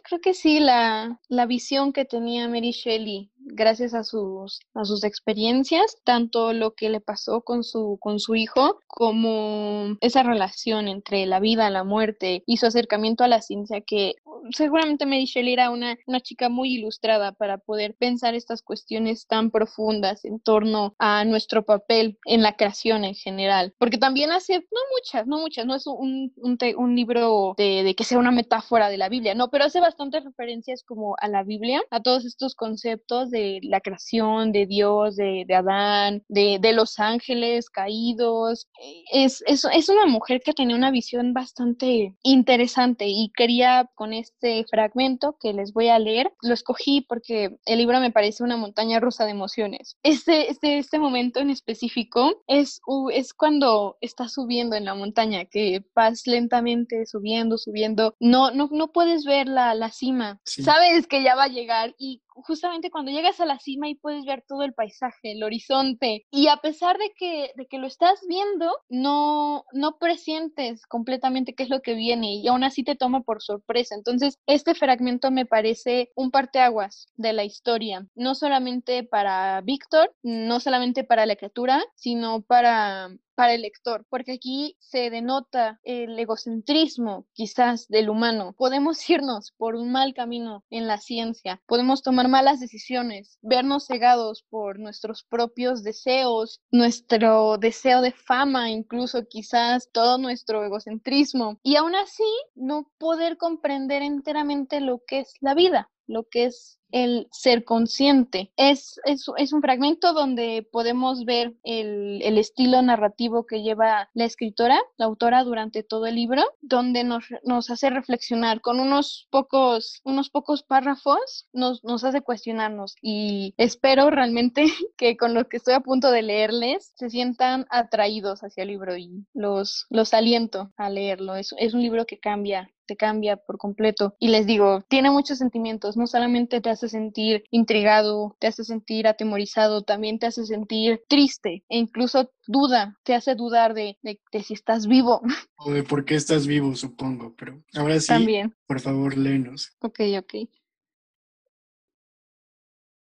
Creo 0.04 0.20
que 0.20 0.34
sí, 0.34 0.60
la, 0.60 1.20
la 1.28 1.46
visión 1.46 1.92
que 1.92 2.04
tenía 2.04 2.48
Mary 2.48 2.72
Shelley 2.72 3.30
gracias 3.44 3.94
a 3.94 4.04
sus, 4.04 4.60
a 4.74 4.84
sus 4.84 5.04
experiencias, 5.04 5.98
tanto 6.04 6.52
lo 6.52 6.74
que 6.74 6.90
le 6.90 7.00
pasó 7.00 7.42
con 7.42 7.62
su, 7.62 7.98
con 8.00 8.18
su 8.18 8.34
hijo, 8.34 8.80
como 8.86 9.96
esa 10.00 10.22
relación 10.22 10.88
entre 10.88 11.26
la 11.26 11.40
vida, 11.40 11.70
la 11.70 11.84
muerte 11.84 12.42
y 12.46 12.56
su 12.56 12.66
acercamiento 12.66 13.24
a 13.24 13.28
la 13.28 13.42
ciencia 13.42 13.80
que 13.80 14.14
seguramente 14.50 15.06
Mary 15.06 15.24
Shelley 15.24 15.52
era 15.52 15.70
una, 15.70 15.96
una 16.06 16.20
chica 16.20 16.48
muy 16.48 16.74
ilustrada 16.74 17.32
para 17.32 17.58
poder 17.58 17.94
pensar 17.94 18.34
estas 18.34 18.62
cuestiones 18.62 19.26
tan 19.26 19.50
profundas 19.50 20.24
en 20.24 20.40
torno 20.40 20.94
a 20.98 21.24
nuestro 21.24 21.64
papel 21.64 22.18
en 22.24 22.42
la 22.42 22.56
creación 22.56 23.04
en 23.04 23.14
general. 23.14 23.74
Porque 23.78 23.98
también 23.98 24.30
hace, 24.32 24.58
no 24.58 24.80
muchas, 24.92 25.26
no 25.26 25.38
muchas, 25.38 25.66
no 25.66 25.74
es 25.74 25.86
un, 25.86 26.32
un, 26.36 26.58
un 26.76 26.96
libro 26.96 27.54
de, 27.56 27.82
de, 27.82 27.94
que 27.94 28.04
sea 28.04 28.18
una 28.18 28.32
metáfora 28.32 28.88
de 28.88 28.98
la 28.98 29.08
Biblia, 29.08 29.34
no, 29.34 29.50
pero 29.50 29.64
hace 29.64 29.80
bastantes 29.80 30.24
referencias 30.24 30.82
como 30.82 31.16
a 31.20 31.28
la 31.28 31.42
Biblia, 31.42 31.82
a 31.90 32.00
todos 32.00 32.24
estos 32.24 32.54
conceptos 32.54 33.30
de 33.34 33.60
la 33.62 33.80
creación, 33.80 34.52
de 34.52 34.66
Dios, 34.66 35.16
de, 35.16 35.44
de 35.46 35.54
Adán, 35.54 36.22
de, 36.28 36.58
de, 36.60 36.72
los 36.72 36.98
ángeles 36.98 37.68
caídos. 37.68 38.68
Es, 39.12 39.42
es, 39.46 39.66
es 39.72 39.88
una 39.88 40.06
mujer 40.06 40.40
que 40.40 40.54
tenía 40.54 40.76
una 40.76 40.90
visión 40.90 41.34
bastante 41.34 42.14
interesante 42.22 43.06
y 43.08 43.30
quería 43.36 43.90
con 43.94 44.12
este 44.12 44.64
fragmento 44.70 45.36
que 45.40 45.52
les 45.52 45.72
voy 45.72 45.88
a 45.88 45.98
leer, 45.98 46.32
lo 46.42 46.54
escogí 46.54 47.02
porque 47.02 47.56
el 47.66 47.78
libro 47.78 48.00
me 48.00 48.12
parece 48.12 48.42
una 48.42 48.56
montaña 48.56 49.00
rusa 49.00 49.24
de 49.24 49.32
emociones. 49.32 49.96
Este, 50.02 50.50
este, 50.50 50.78
este 50.78 50.98
momento 50.98 51.40
en 51.40 51.50
específico 51.50 52.42
es, 52.46 52.80
es 53.12 53.34
cuando 53.34 53.96
está 54.00 54.28
subiendo 54.28 54.76
en 54.76 54.84
la 54.84 54.94
montaña, 54.94 55.44
que 55.44 55.84
vas 55.94 56.26
lentamente 56.26 57.06
subiendo, 57.06 57.58
subiendo, 57.58 58.14
no, 58.20 58.50
no, 58.50 58.68
no 58.70 58.92
puedes 58.92 59.24
ver 59.24 59.48
la, 59.48 59.74
la 59.74 59.90
cima, 59.90 60.40
sabes 60.44 61.06
que 61.06 61.22
ya 61.22 61.34
va 61.34 61.44
a 61.44 61.48
llegar 61.48 61.94
y 61.98 62.22
justamente 62.34 62.90
cuando 62.90 63.12
llegas 63.12 63.40
a 63.40 63.46
la 63.46 63.58
cima 63.58 63.88
y 63.88 63.94
puedes 63.94 64.24
ver 64.24 64.44
todo 64.46 64.62
el 64.62 64.74
paisaje, 64.74 65.32
el 65.32 65.42
horizonte, 65.42 66.26
y 66.30 66.48
a 66.48 66.56
pesar 66.58 66.98
de 66.98 67.12
que, 67.16 67.52
de 67.56 67.66
que 67.66 67.78
lo 67.78 67.86
estás 67.86 68.20
viendo, 68.28 68.70
no, 68.88 69.64
no 69.72 69.98
presientes 69.98 70.86
completamente 70.86 71.54
qué 71.54 71.62
es 71.62 71.70
lo 71.70 71.80
que 71.80 71.94
viene 71.94 72.34
y 72.34 72.48
aún 72.48 72.64
así 72.64 72.84
te 72.84 72.96
toma 72.96 73.22
por 73.22 73.42
sorpresa. 73.42 73.94
Entonces, 73.94 74.38
este 74.46 74.74
fragmento 74.74 75.30
me 75.30 75.46
parece 75.46 76.10
un 76.14 76.30
parteaguas 76.30 77.06
de 77.16 77.32
la 77.32 77.44
historia, 77.44 78.06
no 78.14 78.34
solamente 78.34 79.04
para 79.04 79.60
Víctor, 79.60 80.14
no 80.22 80.60
solamente 80.60 81.04
para 81.04 81.26
la 81.26 81.36
criatura, 81.36 81.84
sino 81.94 82.42
para, 82.42 83.10
para 83.34 83.54
el 83.54 83.62
lector, 83.62 84.06
porque 84.08 84.32
aquí 84.32 84.76
se 84.78 85.10
denota 85.10 85.80
el 85.82 86.18
egocentrismo 86.18 87.26
quizás 87.32 87.88
del 87.88 88.08
humano. 88.08 88.54
Podemos 88.56 88.98
irnos 89.10 89.52
por 89.56 89.74
un 89.74 89.92
mal 89.92 90.14
camino 90.14 90.64
en 90.70 90.86
la 90.86 90.98
ciencia, 90.98 91.60
podemos 91.66 92.02
tomar 92.02 92.28
malas 92.28 92.60
decisiones, 92.60 93.38
vernos 93.42 93.86
cegados 93.86 94.44
por 94.48 94.78
nuestros 94.78 95.24
propios 95.24 95.82
deseos, 95.82 96.60
nuestro 96.70 97.58
deseo 97.58 98.00
de 98.00 98.12
fama, 98.12 98.70
incluso 98.70 99.26
quizás 99.28 99.88
todo 99.92 100.18
nuestro 100.18 100.64
egocentrismo, 100.64 101.58
y 101.62 101.76
aún 101.76 101.94
así 101.94 102.24
no 102.54 102.90
poder 102.98 103.36
comprender 103.36 104.02
enteramente 104.02 104.80
lo 104.80 105.02
que 105.06 105.20
es 105.20 105.34
la 105.40 105.54
vida 105.54 105.90
lo 106.06 106.24
que 106.24 106.46
es 106.46 106.78
el 106.94 107.26
ser 107.32 107.64
consciente. 107.64 108.52
Es, 108.56 109.00
es, 109.04 109.26
es 109.36 109.52
un 109.52 109.62
fragmento 109.62 110.12
donde 110.12 110.66
podemos 110.70 111.24
ver 111.24 111.52
el, 111.64 112.22
el, 112.22 112.38
estilo 112.38 112.80
narrativo 112.82 113.46
que 113.46 113.62
lleva 113.62 114.08
la 114.14 114.24
escritora, 114.24 114.80
la 114.96 115.06
autora, 115.06 115.42
durante 115.42 115.82
todo 115.82 116.06
el 116.06 116.14
libro, 116.14 116.44
donde 116.60 117.02
nos, 117.02 117.24
nos 117.42 117.68
hace 117.70 117.90
reflexionar 117.90 118.60
con 118.60 118.78
unos 118.78 119.26
pocos, 119.30 120.02
unos 120.04 120.30
pocos 120.30 120.62
párrafos, 120.62 121.48
nos, 121.52 121.82
nos 121.82 122.04
hace 122.04 122.20
cuestionarnos 122.20 122.94
y 123.02 123.54
espero 123.56 124.08
realmente 124.10 124.66
que 124.96 125.16
con 125.16 125.34
lo 125.34 125.48
que 125.48 125.56
estoy 125.56 125.74
a 125.74 125.80
punto 125.80 126.12
de 126.12 126.22
leerles 126.22 126.92
se 126.94 127.10
sientan 127.10 127.66
atraídos 127.70 128.44
hacia 128.44 128.62
el 128.62 128.68
libro 128.68 128.96
y 128.96 129.26
los, 129.34 129.86
los 129.90 130.14
aliento 130.14 130.72
a 130.76 130.90
leerlo. 130.90 131.34
Es, 131.34 131.52
es 131.58 131.74
un 131.74 131.82
libro 131.82 132.06
que 132.06 132.20
cambia 132.20 132.70
te 132.86 132.96
cambia 132.96 133.36
por 133.36 133.58
completo. 133.58 134.14
Y 134.18 134.28
les 134.28 134.46
digo, 134.46 134.82
tiene 134.88 135.10
muchos 135.10 135.38
sentimientos, 135.38 135.96
no 135.96 136.06
solamente 136.06 136.60
te 136.60 136.70
hace 136.70 136.88
sentir 136.88 137.44
intrigado, 137.50 138.36
te 138.38 138.46
hace 138.46 138.64
sentir 138.64 139.06
atemorizado, 139.06 139.82
también 139.82 140.18
te 140.18 140.26
hace 140.26 140.44
sentir 140.44 141.02
triste 141.08 141.64
e 141.68 141.78
incluso 141.78 142.30
duda, 142.46 142.98
te 143.02 143.14
hace 143.14 143.34
dudar 143.34 143.74
de, 143.74 143.98
de, 144.02 144.18
si 144.42 144.54
estás 144.54 144.86
vivo. 144.86 145.20
O 145.56 145.70
de 145.70 145.82
por 145.82 146.04
qué 146.04 146.16
estás 146.16 146.46
vivo, 146.46 146.74
supongo, 146.74 147.34
pero 147.36 147.62
ahora 147.74 147.98
sí, 147.98 148.08
también. 148.08 148.54
por 148.66 148.80
favor, 148.80 149.16
léenos. 149.16 149.74
Ok, 149.80 150.00
ok. 150.18 150.34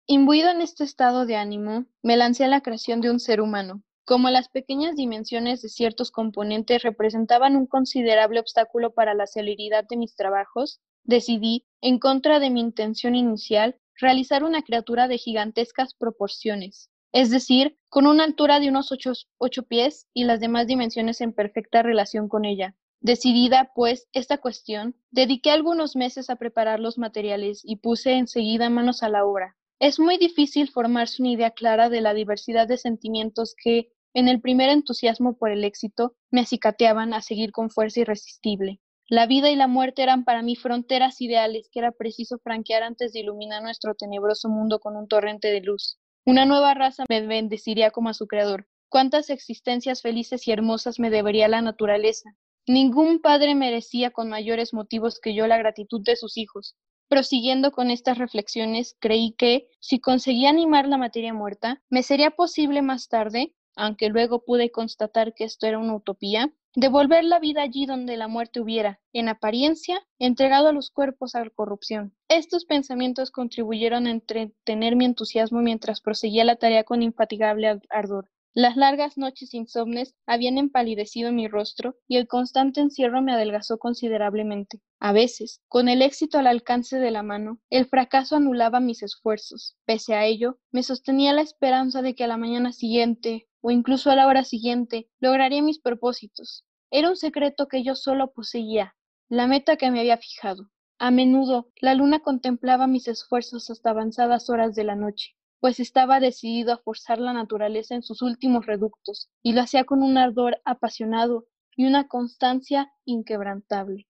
Imbuido 0.06 0.50
en 0.50 0.60
este 0.60 0.84
estado 0.84 1.24
de 1.24 1.36
ánimo, 1.36 1.86
me 2.02 2.16
lancé 2.16 2.44
a 2.44 2.48
la 2.48 2.60
creación 2.60 3.00
de 3.00 3.10
un 3.10 3.20
ser 3.20 3.40
humano, 3.40 3.82
como 4.04 4.30
las 4.30 4.48
pequeñas 4.48 4.96
dimensiones 4.96 5.62
de 5.62 5.68
ciertos 5.68 6.10
componentes 6.10 6.82
representaban 6.82 7.56
un 7.56 7.66
considerable 7.66 8.40
obstáculo 8.40 8.92
para 8.92 9.14
la 9.14 9.26
celeridad 9.26 9.84
de 9.88 9.96
mis 9.96 10.16
trabajos, 10.16 10.80
decidí, 11.04 11.66
en 11.80 11.98
contra 11.98 12.40
de 12.40 12.50
mi 12.50 12.60
intención 12.60 13.14
inicial, 13.14 13.76
realizar 13.96 14.44
una 14.44 14.62
criatura 14.62 15.08
de 15.08 15.18
gigantescas 15.18 15.94
proporciones, 15.94 16.90
es 17.12 17.30
decir, 17.30 17.78
con 17.88 18.06
una 18.06 18.24
altura 18.24 18.58
de 18.58 18.68
unos 18.68 18.90
ocho, 18.90 19.12
ocho 19.38 19.62
pies 19.64 20.06
y 20.12 20.24
las 20.24 20.40
demás 20.40 20.66
dimensiones 20.66 21.20
en 21.20 21.32
perfecta 21.32 21.82
relación 21.82 22.28
con 22.28 22.44
ella. 22.44 22.74
Decidida, 23.00 23.72
pues, 23.74 24.08
esta 24.12 24.38
cuestión, 24.38 24.96
dediqué 25.10 25.50
algunos 25.50 25.96
meses 25.96 26.30
a 26.30 26.36
preparar 26.36 26.80
los 26.80 26.98
materiales 26.98 27.62
y 27.64 27.76
puse 27.76 28.12
enseguida 28.12 28.70
manos 28.70 29.02
a 29.02 29.08
la 29.08 29.24
obra. 29.24 29.56
Es 29.82 29.98
muy 29.98 30.16
difícil 30.16 30.70
formarse 30.70 31.20
una 31.20 31.32
idea 31.32 31.50
clara 31.50 31.88
de 31.88 32.00
la 32.00 32.14
diversidad 32.14 32.68
de 32.68 32.78
sentimientos 32.78 33.56
que, 33.60 33.90
en 34.14 34.28
el 34.28 34.40
primer 34.40 34.68
entusiasmo 34.68 35.36
por 35.36 35.50
el 35.50 35.64
éxito, 35.64 36.14
me 36.30 36.42
acicateaban 36.42 37.12
a 37.12 37.20
seguir 37.20 37.50
con 37.50 37.68
fuerza 37.68 37.98
irresistible. 37.98 38.78
La 39.08 39.26
vida 39.26 39.50
y 39.50 39.56
la 39.56 39.66
muerte 39.66 40.04
eran 40.04 40.24
para 40.24 40.40
mí 40.40 40.54
fronteras 40.54 41.20
ideales 41.20 41.68
que 41.72 41.80
era 41.80 41.90
preciso 41.90 42.38
franquear 42.38 42.84
antes 42.84 43.12
de 43.12 43.18
iluminar 43.22 43.60
nuestro 43.64 43.96
tenebroso 43.96 44.48
mundo 44.48 44.78
con 44.78 44.94
un 44.94 45.08
torrente 45.08 45.48
de 45.48 45.62
luz. 45.62 45.98
Una 46.24 46.46
nueva 46.46 46.74
raza 46.74 47.04
me 47.08 47.26
bendeciría 47.26 47.90
como 47.90 48.08
a 48.08 48.14
su 48.14 48.28
creador. 48.28 48.68
Cuántas 48.88 49.30
existencias 49.30 50.00
felices 50.00 50.46
y 50.46 50.52
hermosas 50.52 51.00
me 51.00 51.10
debería 51.10 51.48
la 51.48 51.60
naturaleza. 51.60 52.30
Ningún 52.68 53.20
padre 53.20 53.56
merecía 53.56 54.12
con 54.12 54.28
mayores 54.28 54.72
motivos 54.72 55.18
que 55.18 55.34
yo 55.34 55.48
la 55.48 55.58
gratitud 55.58 56.02
de 56.04 56.14
sus 56.14 56.36
hijos. 56.36 56.76
Prosiguiendo 57.12 57.72
con 57.72 57.90
estas 57.90 58.16
reflexiones, 58.16 58.96
creí 58.98 59.32
que, 59.32 59.68
si 59.80 60.00
conseguía 60.00 60.48
animar 60.48 60.88
la 60.88 60.96
materia 60.96 61.34
muerta, 61.34 61.82
me 61.90 62.02
sería 62.02 62.30
posible 62.30 62.80
más 62.80 63.10
tarde, 63.10 63.52
aunque 63.76 64.08
luego 64.08 64.46
pude 64.46 64.70
constatar 64.70 65.34
que 65.34 65.44
esto 65.44 65.66
era 65.66 65.78
una 65.78 65.94
utopía, 65.94 66.54
devolver 66.74 67.24
la 67.24 67.38
vida 67.38 67.60
allí 67.60 67.84
donde 67.84 68.16
la 68.16 68.28
muerte 68.28 68.62
hubiera, 68.62 68.98
en 69.12 69.28
apariencia, 69.28 70.00
entregado 70.18 70.68
a 70.68 70.72
los 70.72 70.90
cuerpos 70.90 71.34
a 71.34 71.44
la 71.44 71.50
corrupción. 71.50 72.14
Estos 72.28 72.64
pensamientos 72.64 73.30
contribuyeron 73.30 74.06
a 74.06 74.10
entretener 74.10 74.96
mi 74.96 75.04
entusiasmo 75.04 75.60
mientras 75.60 76.00
proseguía 76.00 76.46
la 76.46 76.56
tarea 76.56 76.84
con 76.84 77.02
infatigable 77.02 77.78
ardor. 77.90 78.30
Las 78.54 78.76
largas 78.76 79.16
noches 79.16 79.54
insomnes 79.54 80.14
habían 80.26 80.58
empalidecido 80.58 81.32
mi 81.32 81.48
rostro 81.48 81.96
y 82.06 82.18
el 82.18 82.28
constante 82.28 82.82
encierro 82.82 83.22
me 83.22 83.32
adelgazó 83.32 83.78
considerablemente. 83.78 84.82
A 85.00 85.12
veces, 85.12 85.62
con 85.68 85.88
el 85.88 86.02
éxito 86.02 86.38
al 86.38 86.46
alcance 86.46 86.98
de 86.98 87.10
la 87.10 87.22
mano, 87.22 87.60
el 87.70 87.86
fracaso 87.86 88.36
anulaba 88.36 88.78
mis 88.78 89.02
esfuerzos. 89.02 89.78
Pese 89.86 90.14
a 90.14 90.26
ello, 90.26 90.58
me 90.70 90.82
sostenía 90.82 91.32
la 91.32 91.40
esperanza 91.40 92.02
de 92.02 92.14
que 92.14 92.24
a 92.24 92.28
la 92.28 92.36
mañana 92.36 92.74
siguiente, 92.74 93.48
o 93.62 93.70
incluso 93.70 94.10
a 94.10 94.16
la 94.16 94.26
hora 94.26 94.44
siguiente, 94.44 95.08
lograría 95.18 95.62
mis 95.62 95.78
propósitos. 95.78 96.66
Era 96.90 97.08
un 97.08 97.16
secreto 97.16 97.68
que 97.68 97.82
yo 97.82 97.94
solo 97.94 98.34
poseía, 98.34 98.94
la 99.30 99.46
meta 99.46 99.78
que 99.78 99.90
me 99.90 100.00
había 100.00 100.18
fijado. 100.18 100.68
A 100.98 101.10
menudo, 101.10 101.70
la 101.80 101.94
luna 101.94 102.20
contemplaba 102.20 102.86
mis 102.86 103.08
esfuerzos 103.08 103.70
hasta 103.70 103.88
avanzadas 103.88 104.50
horas 104.50 104.74
de 104.74 104.84
la 104.84 104.94
noche 104.94 105.36
pues 105.62 105.78
estaba 105.78 106.18
decidido 106.18 106.72
a 106.72 106.78
forzar 106.78 107.20
la 107.20 107.32
naturaleza 107.32 107.94
en 107.94 108.02
sus 108.02 108.20
últimos 108.20 108.66
reductos, 108.66 109.30
y 109.44 109.52
lo 109.52 109.60
hacía 109.60 109.84
con 109.84 110.02
un 110.02 110.18
ardor 110.18 110.60
apasionado 110.64 111.46
y 111.76 111.86
una 111.86 112.08
constancia 112.08 112.92
inquebrantable. 113.04 114.08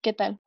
¿Qué 0.00 0.14
tal? 0.14 0.40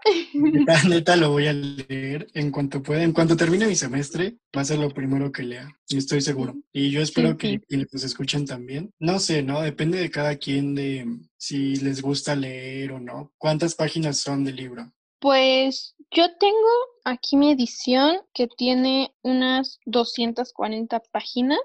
Neta, 0.87 1.15
lo 1.17 1.29
voy 1.29 1.45
a 1.45 1.53
leer 1.53 2.27
en 2.33 2.49
cuanto 2.49 2.81
pueda. 2.81 3.03
En 3.03 3.13
cuanto 3.13 3.37
termine 3.37 3.67
mi 3.67 3.75
semestre, 3.75 4.39
va 4.57 4.61
a 4.61 4.65
ser 4.65 4.79
lo 4.79 4.89
primero 4.89 5.31
que 5.31 5.43
lea. 5.43 5.69
Estoy 5.87 6.21
seguro. 6.21 6.55
Y 6.73 6.89
yo 6.89 7.01
espero 7.01 7.37
que, 7.37 7.61
que 7.67 7.77
los 7.77 8.03
escuchen 8.03 8.47
también. 8.47 8.91
No 8.97 9.19
sé, 9.19 9.43
¿no? 9.43 9.61
Depende 9.61 9.99
de 9.99 10.09
cada 10.09 10.37
quien 10.37 10.73
de 10.73 11.05
si 11.37 11.75
les 11.75 12.01
gusta 12.01 12.35
leer 12.35 12.93
o 12.93 12.99
no. 12.99 13.33
¿Cuántas 13.37 13.75
páginas 13.75 14.17
son 14.17 14.45
del 14.45 14.55
libro? 14.55 14.91
Pues 15.19 15.95
Yo 16.11 16.35
tengo 16.37 16.69
aquí 17.03 17.37
mi 17.37 17.51
edición 17.51 18.21
que 18.33 18.47
tiene 18.47 19.13
unas 19.21 19.79
240 19.85 21.01
páginas. 21.11 21.59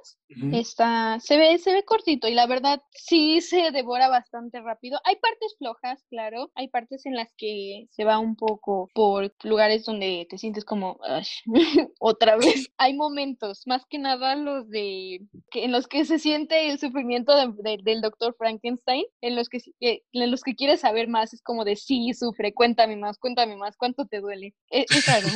Está, 0.52 1.20
se 1.20 1.38
ve, 1.38 1.58
se 1.58 1.72
ve 1.72 1.84
cortito 1.84 2.26
y 2.26 2.34
la 2.34 2.48
verdad 2.48 2.82
sí 2.90 3.40
se 3.40 3.70
devora 3.70 4.08
bastante 4.08 4.60
rápido. 4.60 4.98
Hay 5.04 5.14
partes 5.16 5.54
flojas, 5.58 6.02
claro. 6.10 6.50
Hay 6.56 6.68
partes 6.68 7.06
en 7.06 7.14
las 7.14 7.28
que 7.36 7.86
se 7.90 8.02
va 8.02 8.18
un 8.18 8.34
poco 8.34 8.88
por 8.94 9.32
lugares 9.44 9.84
donde 9.84 10.26
te 10.28 10.38
sientes 10.38 10.64
como 10.64 10.98
otra 12.00 12.36
vez. 12.36 12.68
Hay 12.78 12.94
momentos, 12.94 13.62
más 13.66 13.86
que 13.86 13.98
nada 13.98 14.34
los 14.34 14.68
de 14.70 15.20
que, 15.52 15.64
en 15.64 15.72
los 15.72 15.86
que 15.86 16.04
se 16.04 16.18
siente 16.18 16.68
el 16.68 16.80
sufrimiento 16.80 17.32
del 17.36 18.00
doctor 18.00 18.34
Frankenstein, 18.36 19.04
en 19.20 19.36
los 19.36 19.48
que 19.48 19.60
en 19.80 20.30
los 20.32 20.42
que 20.42 20.56
quieres 20.56 20.80
saber 20.80 21.06
más. 21.06 21.32
Es 21.32 21.42
como 21.42 21.64
de 21.64 21.76
sí, 21.76 22.12
sufre, 22.12 22.52
cuéntame 22.54 22.96
más, 22.96 23.18
cuéntame 23.18 23.56
más, 23.56 23.76
cuánto 23.76 24.06
te 24.06 24.20
duele. 24.20 24.33
Es, 24.70 24.86
es 24.90 25.06
raro, 25.06 25.28